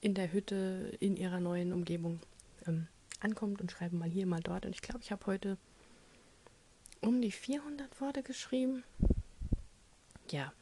in 0.00 0.14
der 0.14 0.32
Hütte, 0.32 0.96
in 0.98 1.14
ihrer 1.14 1.40
neuen 1.40 1.74
Umgebung 1.74 2.20
ähm, 2.66 2.86
ankommt 3.20 3.60
und 3.60 3.70
schreibe 3.70 3.96
mal 3.96 4.08
hier, 4.08 4.24
mal 4.24 4.40
dort. 4.40 4.64
Und 4.64 4.74
ich 4.74 4.80
glaube, 4.80 5.00
ich 5.02 5.12
habe 5.12 5.26
heute 5.26 5.58
um 7.02 7.20
die 7.20 7.32
400 7.32 8.00
Worte 8.00 8.22
geschrieben. 8.22 8.82
Ja, 10.30 10.54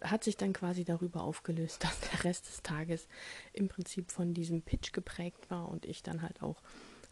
hat 0.00 0.24
sich 0.24 0.36
dann 0.36 0.52
quasi 0.52 0.84
darüber 0.84 1.22
aufgelöst, 1.22 1.84
dass 1.84 2.00
der 2.00 2.24
Rest 2.24 2.48
des 2.48 2.62
Tages 2.62 3.06
im 3.52 3.68
Prinzip 3.68 4.10
von 4.10 4.34
diesem 4.34 4.62
Pitch 4.62 4.92
geprägt 4.92 5.50
war 5.50 5.68
und 5.68 5.84
ich 5.86 6.02
dann 6.02 6.22
halt 6.22 6.42
auch 6.42 6.62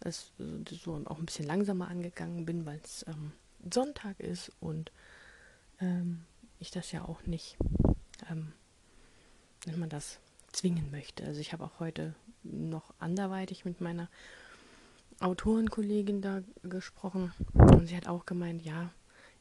das, 0.01 0.33
so 0.67 0.95
auch 1.05 1.19
ein 1.19 1.27
bisschen 1.27 1.47
langsamer 1.47 1.89
angegangen 1.89 2.47
bin, 2.47 2.65
weil 2.65 2.81
es 2.83 3.05
ähm, 3.07 3.33
Sonntag 3.73 4.19
ist 4.19 4.51
und 4.61 4.93
ähm, 5.81 6.25
ich 6.59 6.71
das 6.71 6.93
ja 6.93 7.05
auch 7.05 7.23
nicht, 7.27 7.57
ähm, 8.31 8.53
wenn 9.67 9.79
man 9.79 9.91
das 9.91 10.21
zwingen 10.53 10.91
möchte. 10.91 11.25
Also 11.25 11.41
ich 11.41 11.53
habe 11.53 11.65
auch 11.65 11.81
heute 11.81 12.15
noch 12.43 12.95
anderweitig 12.99 13.65
mit 13.65 13.81
meiner 13.81 14.09
Autorenkollegin 15.21 16.23
da 16.23 16.43
gesprochen 16.63 17.33
und 17.53 17.87
sie 17.87 17.97
hat 17.97 18.09
auch 18.09 18.25
gemeint, 18.25 18.63
ja, 18.63 18.91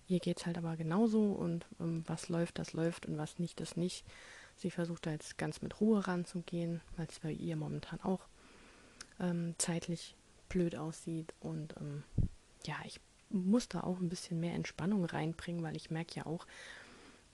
Ihr 0.10 0.20
geht 0.20 0.40
es 0.40 0.46
halt 0.48 0.58
aber 0.58 0.76
genauso 0.76 1.22
und 1.22 1.68
ähm, 1.80 2.04
was 2.08 2.30
läuft, 2.30 2.58
das 2.58 2.74
läuft 2.74 3.06
und 3.06 3.18
was 3.18 3.38
nicht, 3.38 3.60
das 3.60 3.78
nicht. 3.78 4.04
Sie 4.56 4.72
versucht 4.72 5.06
da 5.06 5.12
jetzt 5.12 5.38
ganz 5.38 5.62
mit 5.62 5.80
Ruhe 5.80 6.06
ranzugehen, 6.08 6.82
weil 6.98 7.06
es 7.08 7.20
bei 7.20 7.32
ihr 7.32 7.56
momentan 7.56 8.02
auch 8.02 8.28
ähm, 9.20 9.54
zeitlich 9.60 10.16
blöd 10.50 10.76
aussieht. 10.76 11.34
Und 11.40 11.76
ähm, 11.80 12.04
ja, 12.66 12.76
ich 12.86 13.00
muss 13.30 13.70
da 13.70 13.82
auch 13.82 14.00
ein 14.00 14.10
bisschen 14.10 14.40
mehr 14.40 14.56
Entspannung 14.56 15.06
reinbringen, 15.06 15.64
weil 15.64 15.76
ich 15.76 15.92
merke 15.92 16.16
ja 16.16 16.26
auch, 16.26 16.48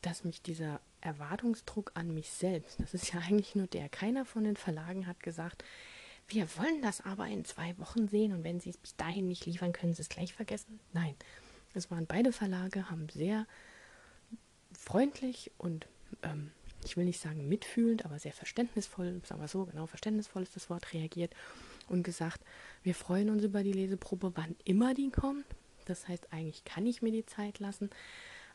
dass 0.01 0.25
mich 0.25 0.41
dieser 0.41 0.81
Erwartungsdruck 0.99 1.91
an 1.95 2.13
mich 2.13 2.29
selbst, 2.29 2.79
das 2.81 2.93
ist 2.93 3.13
ja 3.13 3.19
eigentlich 3.25 3.55
nur 3.55 3.67
der, 3.67 3.87
keiner 3.87 4.25
von 4.25 4.43
den 4.43 4.57
Verlagen 4.57 5.07
hat 5.07 5.21
gesagt, 5.21 5.63
wir 6.27 6.47
wollen 6.57 6.81
das 6.81 7.01
aber 7.01 7.27
in 7.27 7.45
zwei 7.45 7.77
Wochen 7.77 8.09
sehen 8.09 8.33
und 8.33 8.43
wenn 8.43 8.59
sie 8.59 8.71
es 8.71 8.77
bis 8.77 8.95
dahin 8.95 9.27
nicht 9.27 9.45
liefern, 9.45 9.71
können 9.71 9.93
sie 9.93 10.01
es 10.01 10.09
gleich 10.09 10.33
vergessen. 10.33 10.79
Nein, 10.91 11.15
es 11.75 11.91
waren 11.91 12.07
beide 12.07 12.31
Verlage, 12.31 12.89
haben 12.89 13.07
sehr 13.09 13.45
freundlich 14.71 15.51
und 15.57 15.87
ähm, 16.23 16.51
ich 16.83 16.97
will 16.97 17.05
nicht 17.05 17.19
sagen 17.19 17.47
mitfühlend, 17.47 18.05
aber 18.05 18.19
sehr 18.19 18.31
verständnisvoll, 18.31 19.21
sagen 19.25 19.41
wir 19.41 19.47
so, 19.47 19.65
genau, 19.65 19.87
verständnisvoll 19.87 20.43
ist 20.43 20.55
das 20.55 20.69
Wort, 20.69 20.93
reagiert 20.93 21.33
und 21.87 22.03
gesagt, 22.03 22.41
wir 22.83 22.95
freuen 22.95 23.29
uns 23.29 23.43
über 23.43 23.63
die 23.63 23.73
Leseprobe, 23.73 24.31
wann 24.35 24.55
immer 24.63 24.93
die 24.93 25.09
kommt. 25.09 25.45
Das 25.85 26.07
heißt, 26.07 26.31
eigentlich 26.31 26.63
kann 26.63 26.85
ich 26.85 27.01
mir 27.01 27.11
die 27.11 27.25
Zeit 27.25 27.59
lassen, 27.59 27.89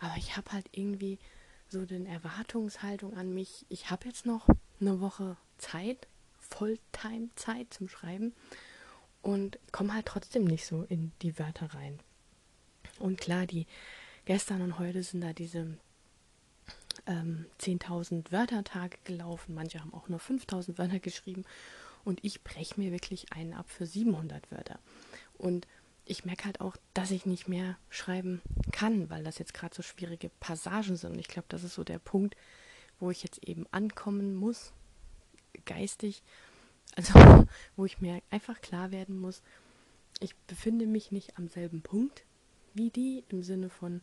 aber 0.00 0.14
ich 0.16 0.36
habe 0.36 0.52
halt 0.52 0.66
irgendwie 0.72 1.18
so 1.68 1.84
den 1.84 2.06
Erwartungshaltung 2.06 3.16
an 3.16 3.32
mich, 3.32 3.66
ich 3.68 3.90
habe 3.90 4.06
jetzt 4.06 4.26
noch 4.26 4.48
eine 4.80 5.00
Woche 5.00 5.36
Zeit, 5.58 6.08
Volltime-Zeit 6.38 7.72
zum 7.72 7.88
Schreiben 7.88 8.34
und 9.22 9.58
komme 9.70 9.94
halt 9.94 10.06
trotzdem 10.06 10.44
nicht 10.44 10.66
so 10.66 10.84
in 10.88 11.12
die 11.22 11.38
Wörter 11.38 11.74
rein. 11.74 12.00
Und 12.98 13.20
klar, 13.20 13.46
die 13.46 13.66
gestern 14.24 14.62
und 14.62 14.78
heute 14.78 15.02
sind 15.02 15.22
da 15.22 15.32
diese 15.32 15.76
ähm, 17.06 17.46
10.000 17.60 18.30
Wörtertage 18.32 18.98
gelaufen. 19.04 19.54
Manche 19.54 19.80
haben 19.80 19.94
auch 19.94 20.08
nur 20.08 20.20
5.000 20.20 20.78
Wörter 20.78 21.00
geschrieben. 21.00 21.44
Und 22.04 22.24
ich 22.24 22.42
breche 22.42 22.80
mir 22.80 22.92
wirklich 22.92 23.32
einen 23.32 23.54
ab 23.54 23.68
für 23.68 23.86
700 23.86 24.50
Wörter. 24.50 24.78
Und 25.36 25.66
ich 26.04 26.24
merke 26.24 26.46
halt 26.46 26.60
auch, 26.60 26.76
dass 26.94 27.10
ich 27.10 27.26
nicht 27.26 27.48
mehr 27.48 27.76
schreiben 27.88 28.40
kann, 28.72 29.10
weil 29.10 29.22
das 29.22 29.38
jetzt 29.38 29.54
gerade 29.54 29.74
so 29.74 29.82
schwierige 29.82 30.30
Passagen 30.40 30.96
sind. 30.96 31.12
Und 31.12 31.18
ich 31.18 31.28
glaube, 31.28 31.46
das 31.48 31.62
ist 31.62 31.74
so 31.74 31.84
der 31.84 31.98
Punkt, 31.98 32.36
wo 32.98 33.10
ich 33.10 33.22
jetzt 33.22 33.46
eben 33.46 33.66
ankommen 33.70 34.34
muss, 34.34 34.72
geistig. 35.66 36.22
Also, 36.96 37.14
wo 37.76 37.84
ich 37.84 38.00
mir 38.00 38.22
einfach 38.30 38.60
klar 38.60 38.90
werden 38.90 39.18
muss, 39.18 39.42
ich 40.20 40.34
befinde 40.46 40.86
mich 40.86 41.12
nicht 41.12 41.38
am 41.38 41.48
selben 41.48 41.82
Punkt 41.82 42.24
wie 42.74 42.90
die 42.90 43.24
im 43.28 43.42
Sinne 43.42 43.68
von, 43.68 44.00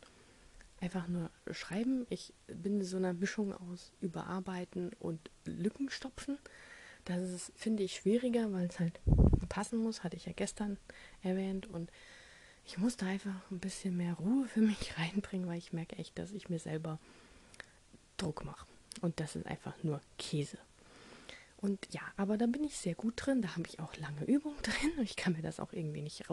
einfach 0.81 1.07
nur 1.07 1.31
schreiben. 1.51 2.05
Ich 2.09 2.33
bin 2.47 2.83
so 2.83 2.97
einer 2.97 3.13
Mischung 3.13 3.53
aus 3.53 3.91
Überarbeiten 4.01 4.91
und 4.99 5.19
Lücken 5.45 5.89
stopfen. 5.89 6.37
Das 7.05 7.21
ist, 7.21 7.51
finde 7.55 7.83
ich, 7.83 7.95
schwieriger, 7.95 8.51
weil 8.51 8.67
es 8.67 8.79
halt 8.79 8.99
passen 9.49 9.79
muss, 9.79 10.03
hatte 10.03 10.17
ich 10.17 10.25
ja 10.25 10.33
gestern 10.35 10.77
erwähnt. 11.23 11.67
Und 11.67 11.89
ich 12.65 12.77
muss 12.77 12.97
da 12.97 13.05
einfach 13.05 13.49
ein 13.49 13.59
bisschen 13.59 13.95
mehr 13.95 14.13
Ruhe 14.15 14.45
für 14.47 14.61
mich 14.61 14.93
reinbringen, 14.97 15.47
weil 15.47 15.57
ich 15.57 15.73
merke 15.73 15.95
echt, 15.97 16.19
dass 16.19 16.31
ich 16.31 16.49
mir 16.49 16.59
selber 16.59 16.99
Druck 18.17 18.43
mache. 18.45 18.65
Und 19.01 19.19
das 19.19 19.35
ist 19.35 19.45
einfach 19.45 19.73
nur 19.83 20.01
Käse. 20.17 20.57
Und 21.67 21.85
ja, 21.91 21.99
aber 22.15 22.37
da 22.37 22.45
bin 22.45 22.63
ich 22.63 22.77
sehr 22.77 22.95
gut 22.95 23.15
drin. 23.17 23.41
Da 23.41 23.57
habe 23.57 23.67
ich 23.67 23.81
auch 23.81 23.93
lange 23.97 24.23
Übung 24.23 24.55
drin. 24.61 25.03
Ich 25.03 25.17
kann 25.17 25.33
mir 25.33 25.41
das 25.41 25.59
auch 25.59 25.73
irgendwie 25.73 26.01
nicht 26.01 26.23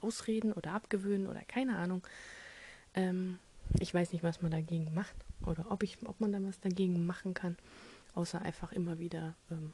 ausreden 0.00 0.52
oder 0.52 0.70
abgewöhnen 0.70 1.26
oder 1.26 1.40
keine 1.40 1.76
Ahnung. 1.78 2.06
Ähm, 2.94 3.40
ich 3.80 3.92
weiß 3.92 4.12
nicht, 4.12 4.22
was 4.22 4.40
man 4.40 4.52
dagegen 4.52 4.94
macht 4.94 5.16
oder 5.44 5.68
ob, 5.72 5.82
ich, 5.82 5.98
ob 6.06 6.20
man 6.20 6.30
da 6.30 6.40
was 6.44 6.60
dagegen 6.60 7.06
machen 7.06 7.34
kann, 7.34 7.56
außer 8.14 8.40
einfach 8.42 8.70
immer 8.70 9.00
wieder 9.00 9.34
ähm, 9.50 9.72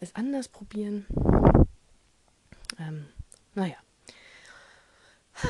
es 0.00 0.12
anders 0.16 0.48
probieren. 0.48 1.06
Ähm, 2.80 3.06
naja. 3.54 3.76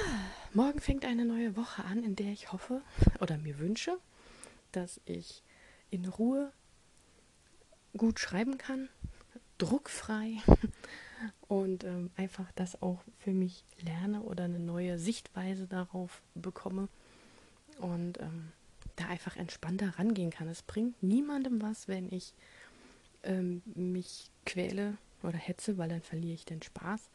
Morgen 0.53 0.81
fängt 0.81 1.07
eine 1.07 1.25
neue 1.25 1.57
Woche 1.57 1.83
an, 1.83 2.05
in 2.05 2.15
der 2.15 2.31
ich 2.31 2.53
hoffe 2.53 2.83
oder 3.21 3.39
mir 3.39 3.59
wünsche, 3.59 3.97
dass 4.73 5.01
ich 5.07 5.43
in 5.89 6.05
Ruhe 6.05 6.53
gut 7.97 8.21
schreiben 8.21 8.59
kann, 8.59 8.89
druckfrei 9.59 10.39
und 11.49 11.85
ähm, 11.85 12.11
einfach 12.17 12.51
das 12.55 12.81
auch 12.83 13.03
für 13.19 13.33
mich 13.33 13.65
lerne 13.81 14.23
oder 14.23 14.45
eine 14.45 14.59
neue 14.59 14.99
Sichtweise 14.99 15.67
darauf 15.67 16.23
bekomme 16.35 16.89
und 17.79 18.21
ähm, 18.21 18.53
da 18.97 19.07
einfach 19.07 19.37
entspannter 19.37 19.99
rangehen 19.99 20.31
kann. 20.31 20.49
Es 20.49 20.63
bringt 20.63 21.03
niemandem 21.03 21.61
was, 21.63 21.89
wenn 21.89 22.11
ich 22.13 22.33
ähm, 23.23 23.63
mich 23.75 24.31
quäle 24.45 24.97
oder 25.23 25.39
hetze, 25.39 25.79
weil 25.79 25.89
dann 25.89 26.03
verliere 26.03 26.35
ich 26.35 26.45
den 26.45 26.63
Spaß. 26.63 27.11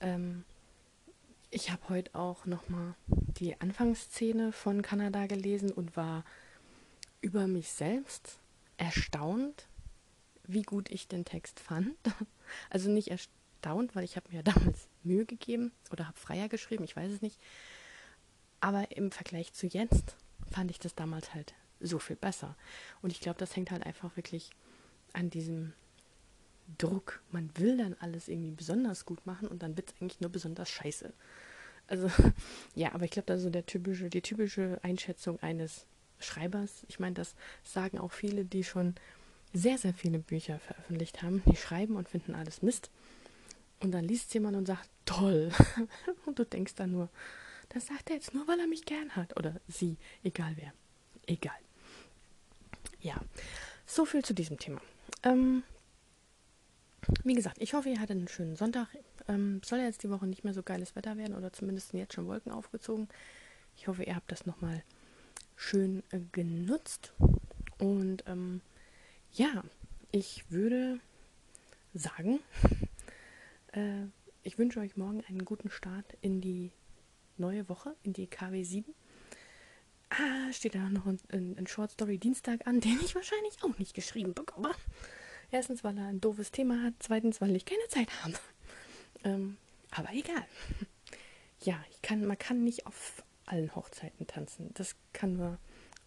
Ähm, 0.00 0.44
ich 1.50 1.70
habe 1.70 1.88
heute 1.88 2.14
auch 2.14 2.46
nochmal 2.46 2.94
die 3.08 3.60
Anfangsszene 3.60 4.52
von 4.52 4.82
Kanada 4.82 5.26
gelesen 5.26 5.72
und 5.72 5.96
war 5.96 6.24
über 7.20 7.48
mich 7.48 7.70
selbst 7.70 8.38
erstaunt, 8.76 9.66
wie 10.52 10.62
gut 10.62 10.90
ich 10.90 11.08
den 11.08 11.24
Text 11.24 11.60
fand. 11.60 11.96
Also 12.68 12.90
nicht 12.90 13.12
erstaunt, 13.12 13.94
weil 13.94 14.02
ich 14.02 14.16
habe 14.16 14.28
mir 14.32 14.42
damals 14.42 14.88
Mühe 15.04 15.24
gegeben 15.24 15.70
oder 15.92 16.08
habe 16.08 16.18
freier 16.18 16.48
geschrieben, 16.48 16.82
ich 16.82 16.96
weiß 16.96 17.12
es 17.12 17.22
nicht. 17.22 17.38
Aber 18.60 18.90
im 18.96 19.12
Vergleich 19.12 19.52
zu 19.52 19.68
jetzt 19.68 20.16
fand 20.50 20.70
ich 20.70 20.80
das 20.80 20.96
damals 20.96 21.32
halt 21.32 21.54
so 21.78 22.00
viel 22.00 22.16
besser. 22.16 22.56
Und 23.02 23.10
ich 23.12 23.20
glaube, 23.20 23.38
das 23.38 23.54
hängt 23.54 23.70
halt 23.70 23.86
einfach 23.86 24.16
wirklich 24.16 24.50
an 25.12 25.30
diesem 25.30 25.72
Druck. 26.78 27.22
Man 27.30 27.50
will 27.56 27.76
dann 27.76 27.96
alles 28.00 28.28
irgendwie 28.28 28.50
besonders 28.50 29.06
gut 29.06 29.24
machen 29.26 29.48
und 29.48 29.62
dann 29.62 29.76
wird 29.76 29.90
es 29.90 30.00
eigentlich 30.00 30.20
nur 30.20 30.30
besonders 30.30 30.68
scheiße. 30.68 31.12
Also, 31.86 32.10
ja, 32.74 32.92
aber 32.94 33.04
ich 33.04 33.10
glaube, 33.10 33.26
das 33.26 33.38
ist 33.38 33.44
so 33.44 33.50
der 33.50 33.66
typische, 33.66 34.10
die 34.10 34.22
typische 34.22 34.78
Einschätzung 34.82 35.40
eines 35.40 35.86
Schreibers. 36.18 36.84
Ich 36.88 37.00
meine, 37.00 37.14
das 37.14 37.34
sagen 37.64 37.98
auch 37.98 38.12
viele, 38.12 38.44
die 38.44 38.64
schon 38.64 38.94
sehr, 39.52 39.78
sehr 39.78 39.94
viele 39.94 40.18
Bücher 40.18 40.58
veröffentlicht 40.60 41.22
haben. 41.22 41.42
Die 41.46 41.56
schreiben 41.56 41.96
und 41.96 42.08
finden 42.08 42.34
alles 42.34 42.62
Mist. 42.62 42.90
Und 43.80 43.92
dann 43.92 44.04
liest 44.04 44.32
jemand 44.34 44.56
und 44.56 44.66
sagt, 44.66 44.88
toll. 45.04 45.50
und 46.26 46.38
du 46.38 46.44
denkst 46.44 46.74
dann 46.74 46.92
nur, 46.92 47.08
das 47.70 47.86
sagt 47.86 48.10
er 48.10 48.16
jetzt 48.16 48.34
nur, 48.34 48.46
weil 48.46 48.60
er 48.60 48.66
mich 48.66 48.84
gern 48.84 49.16
hat. 49.16 49.36
Oder 49.36 49.60
sie, 49.68 49.96
egal 50.22 50.52
wer. 50.56 50.72
Egal. 51.26 51.58
Ja, 53.00 53.16
so 53.86 54.04
viel 54.04 54.24
zu 54.24 54.34
diesem 54.34 54.58
Thema. 54.58 54.80
Ähm, 55.22 55.62
wie 57.24 57.34
gesagt, 57.34 57.56
ich 57.60 57.74
hoffe, 57.74 57.88
ihr 57.88 58.00
hattet 58.00 58.18
einen 58.18 58.28
schönen 58.28 58.56
Sonntag. 58.56 58.88
Ähm, 59.28 59.60
soll 59.64 59.78
jetzt 59.78 60.02
die 60.02 60.10
Woche 60.10 60.26
nicht 60.26 60.44
mehr 60.44 60.54
so 60.54 60.62
geiles 60.62 60.96
Wetter 60.96 61.16
werden 61.16 61.34
oder 61.34 61.52
zumindest 61.52 61.92
jetzt 61.94 62.14
schon 62.14 62.26
Wolken 62.26 62.52
aufgezogen. 62.52 63.08
Ich 63.76 63.88
hoffe, 63.88 64.04
ihr 64.04 64.14
habt 64.14 64.30
das 64.30 64.46
nochmal 64.46 64.82
schön 65.56 66.02
äh, 66.10 66.20
genutzt. 66.32 67.12
Und 67.78 68.24
ähm, 68.26 68.60
ja, 69.32 69.62
ich 70.12 70.50
würde 70.50 71.00
sagen, 71.94 72.40
äh, 73.72 74.06
ich 74.42 74.58
wünsche 74.58 74.80
euch 74.80 74.96
morgen 74.96 75.24
einen 75.28 75.44
guten 75.44 75.70
Start 75.70 76.16
in 76.22 76.40
die 76.40 76.70
neue 77.36 77.68
Woche 77.68 77.94
in 78.02 78.12
die 78.12 78.26
KW 78.26 78.62
7. 78.62 78.94
Ah, 80.10 80.52
steht 80.52 80.74
da 80.74 80.88
noch 80.88 81.06
ein, 81.06 81.20
ein, 81.30 81.66
Short 81.66 81.92
Story 81.92 82.18
Dienstag 82.18 82.66
an, 82.66 82.80
den 82.80 82.98
ich 83.04 83.14
wahrscheinlich 83.14 83.62
auch 83.62 83.78
nicht 83.78 83.94
geschrieben 83.94 84.34
bekomme. 84.34 84.70
Erstens, 85.52 85.84
weil 85.84 85.96
er 85.98 86.06
ein 86.06 86.20
doofes 86.20 86.50
Thema 86.50 86.82
hat, 86.82 86.94
zweitens, 86.98 87.40
weil 87.40 87.54
ich 87.54 87.64
keine 87.64 87.86
Zeit 87.88 88.08
habe. 88.22 88.34
Ähm, 89.24 89.56
aber 89.90 90.12
egal. 90.12 90.44
Ja, 91.62 91.78
ich 91.90 92.00
kann, 92.00 92.24
man 92.24 92.38
kann 92.38 92.64
nicht 92.64 92.86
auf 92.86 93.22
allen 93.44 93.76
Hochzeiten 93.76 94.26
tanzen. 94.26 94.70
Das 94.72 94.96
kann 95.12 95.36
nur 95.36 95.58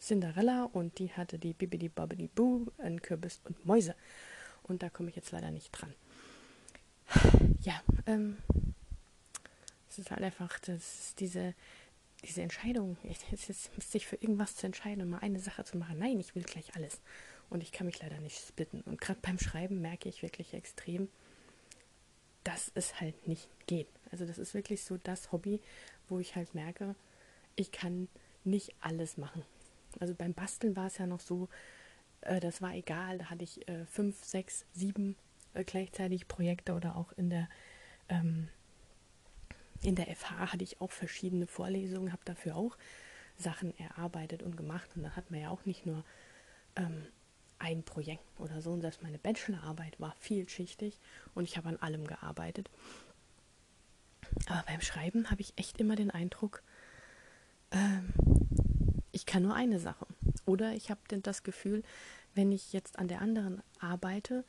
Cinderella 0.04 0.66
und 0.74 1.00
die 1.00 1.12
hatte 1.14 1.40
die 1.40 1.54
Bibidi 1.54 1.90
Bobbidi 1.90 2.28
Boo, 2.28 2.68
ein 2.78 3.02
Kürbis 3.02 3.40
und 3.46 3.66
Mäuse. 3.66 3.96
Und 4.64 4.84
da 4.84 4.90
komme 4.90 5.10
ich 5.10 5.16
jetzt 5.16 5.32
leider 5.32 5.52
nicht 5.52 5.72
dran. 5.72 5.94
Ja, 7.62 7.82
ähm, 8.06 8.38
es 9.90 10.00
ist 10.00 10.12
halt 10.12 10.22
einfach, 10.22 10.60
das 10.60 11.00
ist 11.00 11.20
diese, 11.20 11.54
diese 12.26 12.42
Entscheidung, 12.42 12.98
jetzt, 13.04 13.26
sich 13.92 14.06
für 14.06 14.16
irgendwas 14.18 14.56
zu 14.56 14.66
entscheiden 14.66 15.04
und 15.04 15.10
mal 15.10 15.20
eine 15.20 15.40
Sache 15.40 15.64
zu 15.64 15.78
machen. 15.78 16.00
Nein, 16.00 16.20
ich 16.20 16.36
will 16.36 16.44
gleich 16.44 16.76
alles. 16.76 17.00
Und 17.50 17.64
ich 17.64 17.72
kann 17.72 17.86
mich 17.86 18.02
leider 18.02 18.20
nicht 18.20 18.38
splitten. 18.38 18.82
Und 18.82 19.00
gerade 19.00 19.20
beim 19.22 19.40
Schreiben 19.40 19.82
merke 19.82 20.10
ich 20.10 20.22
wirklich 20.22 20.54
extrem, 20.54 21.08
dass 22.44 22.72
es 22.76 23.00
halt 23.00 23.28
nicht 23.28 23.48
geht. 23.68 23.88
Also 24.12 24.26
das 24.26 24.38
ist 24.38 24.54
wirklich 24.54 24.84
so 24.84 24.98
das 24.98 25.32
Hobby, 25.32 25.62
wo 26.10 26.20
ich 26.20 26.36
halt 26.36 26.56
merke, 26.56 26.96
ich 27.56 27.72
kann 27.72 28.10
nicht 28.44 28.74
alles 28.82 29.18
machen. 29.18 29.46
Also 30.00 30.16
beim 30.16 30.34
Basteln 30.34 30.76
war 30.76 30.88
es 30.88 30.98
ja 30.98 31.08
noch 31.08 31.20
so, 31.20 31.50
äh, 32.22 32.40
das 32.40 32.62
war 32.62 32.74
egal, 32.74 33.18
da 33.20 33.26
hatte 33.30 33.44
ich 33.44 33.68
äh, 33.68 33.86
fünf, 33.86 34.24
sechs, 34.24 34.66
sieben 34.74 35.16
äh, 35.54 35.64
gleichzeitig 35.64 36.28
Projekte 36.28 36.74
oder 36.74 36.96
auch 36.96 37.12
in 37.14 37.30
der 37.30 37.50
ähm, 38.10 38.50
in 39.84 39.96
der 39.96 40.08
FH 40.16 40.54
hatte 40.54 40.64
ich 40.64 40.80
auch 40.82 40.92
verschiedene 40.92 41.46
Vorlesungen, 41.46 42.12
habe 42.12 42.22
dafür 42.26 42.56
auch 42.56 42.78
Sachen 43.38 43.78
erarbeitet 43.78 44.42
und 44.42 44.56
gemacht. 44.56 44.90
Und 44.96 45.04
dann 45.04 45.16
hat 45.16 45.30
man 45.30 45.42
ja 45.42 45.50
auch 45.50 45.66
nicht 45.66 45.86
nur 45.86 46.06
ähm, 46.76 47.06
ein 47.60 47.84
Projekt 47.84 48.24
oder 48.40 48.62
so. 48.62 48.72
Und 48.72 48.82
selbst 48.82 49.04
meine 49.04 49.18
Bachelorarbeit 49.18 50.00
war 50.00 50.16
vielschichtig 50.20 51.00
und 51.36 51.44
ich 51.44 51.58
habe 51.58 51.70
an 51.70 51.78
allem 51.78 52.08
gearbeitet. 52.08 52.70
Aber 54.48 54.64
beim 54.68 54.82
Schreiben 54.82 55.30
habe 55.30 55.42
ich 55.42 55.54
echt 55.58 55.80
immer 55.80 55.96
den 55.96 56.12
Eindruck, 56.12 56.64
ähm, 57.72 58.14
ich 59.14 59.26
kann 59.26 59.44
nur 59.44 59.56
eine 59.56 59.80
Sache. 59.80 60.06
Oder 60.46 60.74
ich 60.74 60.90
habe 60.90 61.00
das 61.22 61.44
Gefühl, 61.44 61.84
wenn 62.36 62.52
ich 62.52 62.74
jetzt 62.74 63.00
an 63.00 63.08
der 63.08 63.22
anderen 63.22 63.62
arbeite, 63.80 64.44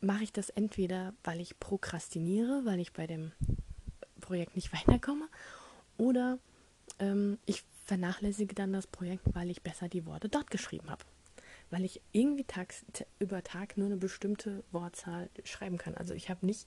mache 0.00 0.22
ich 0.22 0.32
das 0.32 0.50
entweder, 0.50 1.14
weil 1.24 1.40
ich 1.40 1.58
prokrastiniere, 1.58 2.62
weil 2.64 2.78
ich 2.78 2.92
bei 2.92 3.08
dem 3.08 3.32
Projekt 4.20 4.54
nicht 4.54 4.72
weiterkomme 4.86 5.28
oder 5.98 6.38
ähm, 6.98 7.38
ich 7.46 7.64
vernachlässige 7.86 8.54
dann 8.54 8.72
das 8.72 8.86
Projekt, 8.86 9.24
weil 9.34 9.50
ich 9.50 9.62
besser 9.62 9.88
die 9.88 10.06
Worte 10.06 10.28
dort 10.28 10.50
geschrieben 10.50 10.88
habe. 10.90 11.04
weil 11.70 11.84
ich 11.84 12.00
irgendwie 12.12 12.44
tags, 12.44 12.84
über 13.18 13.42
Tag 13.42 13.76
nur 13.76 13.86
eine 13.86 13.96
bestimmte 13.96 14.62
Wortzahl 14.72 15.30
schreiben 15.44 15.78
kann. 15.78 15.94
Also 15.94 16.14
ich 16.14 16.28
habe 16.28 16.44
nicht 16.44 16.66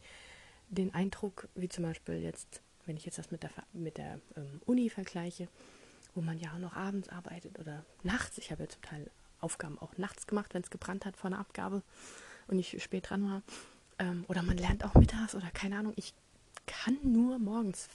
den 0.69 0.93
Eindruck, 0.93 1.47
wie 1.56 1.69
zum 1.69 1.84
Beispiel 1.84 2.15
jetzt, 2.15 2.62
wenn 2.86 2.97
ich 2.97 3.06
jetzt 3.06 3.17
das 3.17 3.32
mit 3.32 3.43
der, 3.43 3.52
mit 3.73 3.97
der 3.97 4.19
ähm, 4.36 4.62
Uni 4.65 4.89
vergleiche, 4.89 5.47
wo 6.15 6.21
man 6.21 6.39
ja 6.39 6.54
auch 6.54 6.60
noch 6.60 6.76
abends 6.76 7.10
arbeitet 7.10 7.60
oder 7.60 7.86
nachts. 8.04 8.38
Ich 8.38 8.52
habe 8.52 8.63
ja 8.63 8.69
zum 8.69 8.82
Teil 8.82 9.10
Aufgaben 9.39 9.78
auch 9.80 9.97
nachts 9.97 10.28
gemacht, 10.28 10.54
wenn 10.54 10.62
es 10.62 10.69
gebrannt 10.69 11.06
hat 11.06 11.17
vor 11.17 11.30
einer 11.30 11.39
Abgabe 11.39 11.84
und 12.47 12.60
ich 12.60 12.82
spät 12.82 13.10
dran 13.10 13.30
war. 13.30 13.41
Ähm, 13.99 14.26
oder 14.28 14.41
man 14.41 14.58
lernt 14.58 14.84
auch 14.84 14.93
mittags 14.95 15.36
oder 15.36 15.49
keine 15.52 15.78
Ahnung. 15.78 15.93
Ich 15.95 16.13
kann 16.65 16.97
nur 17.04 17.39
morgens 17.39 17.89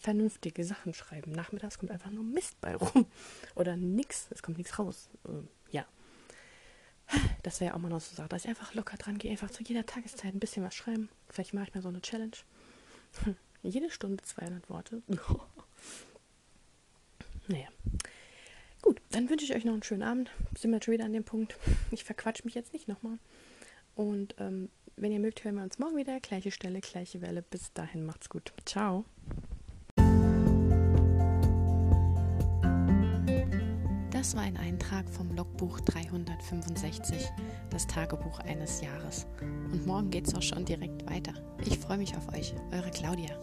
vernünftige 0.00 0.64
Sachen 0.64 0.94
schreiben. 0.94 1.32
Nachmittags 1.32 1.78
kommt 1.78 1.90
einfach 1.90 2.10
nur 2.10 2.24
Mist 2.24 2.60
bei 2.60 2.76
rum. 2.76 3.06
Oder 3.54 3.76
nix. 3.76 4.28
Es 4.30 4.42
kommt 4.42 4.58
nichts 4.58 4.78
raus. 4.78 5.08
Ähm, 5.26 5.48
ja. 5.70 5.84
Das 7.42 7.60
wäre 7.60 7.74
auch 7.74 7.78
mal 7.78 7.88
noch 7.88 8.00
so 8.00 8.14
Sache, 8.14 8.28
dass 8.28 8.44
ich 8.44 8.50
einfach 8.50 8.74
locker 8.74 8.96
dran 8.96 9.18
gehe, 9.18 9.30
einfach 9.30 9.50
zu 9.50 9.62
jeder 9.62 9.86
Tageszeit 9.86 10.34
ein 10.34 10.40
bisschen 10.40 10.64
was 10.64 10.74
schreiben. 10.74 11.08
Vielleicht 11.28 11.54
mache 11.54 11.64
ich 11.68 11.74
mal 11.74 11.80
so 11.80 11.88
eine 11.88 12.02
Challenge. 12.02 12.36
Jede 13.62 13.90
Stunde 13.90 14.22
200 14.22 14.68
Worte. 14.70 15.02
naja. 17.48 17.68
Gut, 18.82 19.00
dann 19.10 19.28
wünsche 19.28 19.44
ich 19.44 19.54
euch 19.54 19.64
noch 19.64 19.72
einen 19.72 19.82
schönen 19.82 20.02
Abend. 20.02 20.30
Sind 20.56 20.70
wir 20.70 20.82
schon 20.82 20.94
wieder 20.94 21.04
an 21.04 21.12
dem 21.12 21.24
Punkt. 21.24 21.56
Ich 21.90 22.04
verquatsche 22.04 22.44
mich 22.44 22.54
jetzt 22.54 22.72
nicht 22.72 22.88
nochmal. 22.88 23.18
Und 23.94 24.36
ähm, 24.38 24.70
wenn 24.96 25.12
ihr 25.12 25.20
mögt, 25.20 25.44
hören 25.44 25.56
wir 25.56 25.62
uns 25.62 25.78
morgen 25.78 25.96
wieder. 25.96 26.20
Gleiche 26.20 26.50
Stelle, 26.50 26.80
gleiche 26.80 27.20
Welle. 27.20 27.42
Bis 27.42 27.72
dahin 27.72 28.06
macht's 28.06 28.28
gut. 28.28 28.52
Ciao. 28.64 29.04
Das 34.10 34.34
war 34.34 34.42
ein 34.42 34.56
Eintrag 34.56 35.08
vom 35.08 35.30
Logbuch 35.36 35.80
365, 35.80 37.28
das 37.70 37.86
Tagebuch 37.86 38.40
eines 38.40 38.80
Jahres. 38.80 39.26
Und 39.40 39.86
morgen 39.86 40.10
geht's 40.10 40.34
auch 40.34 40.42
schon 40.42 40.64
direkt 40.64 41.08
weiter. 41.08 41.34
Ich 41.64 41.78
freue 41.78 41.98
mich 41.98 42.16
auf 42.16 42.28
euch, 42.34 42.52
eure 42.72 42.90
Claudia. 42.90 43.38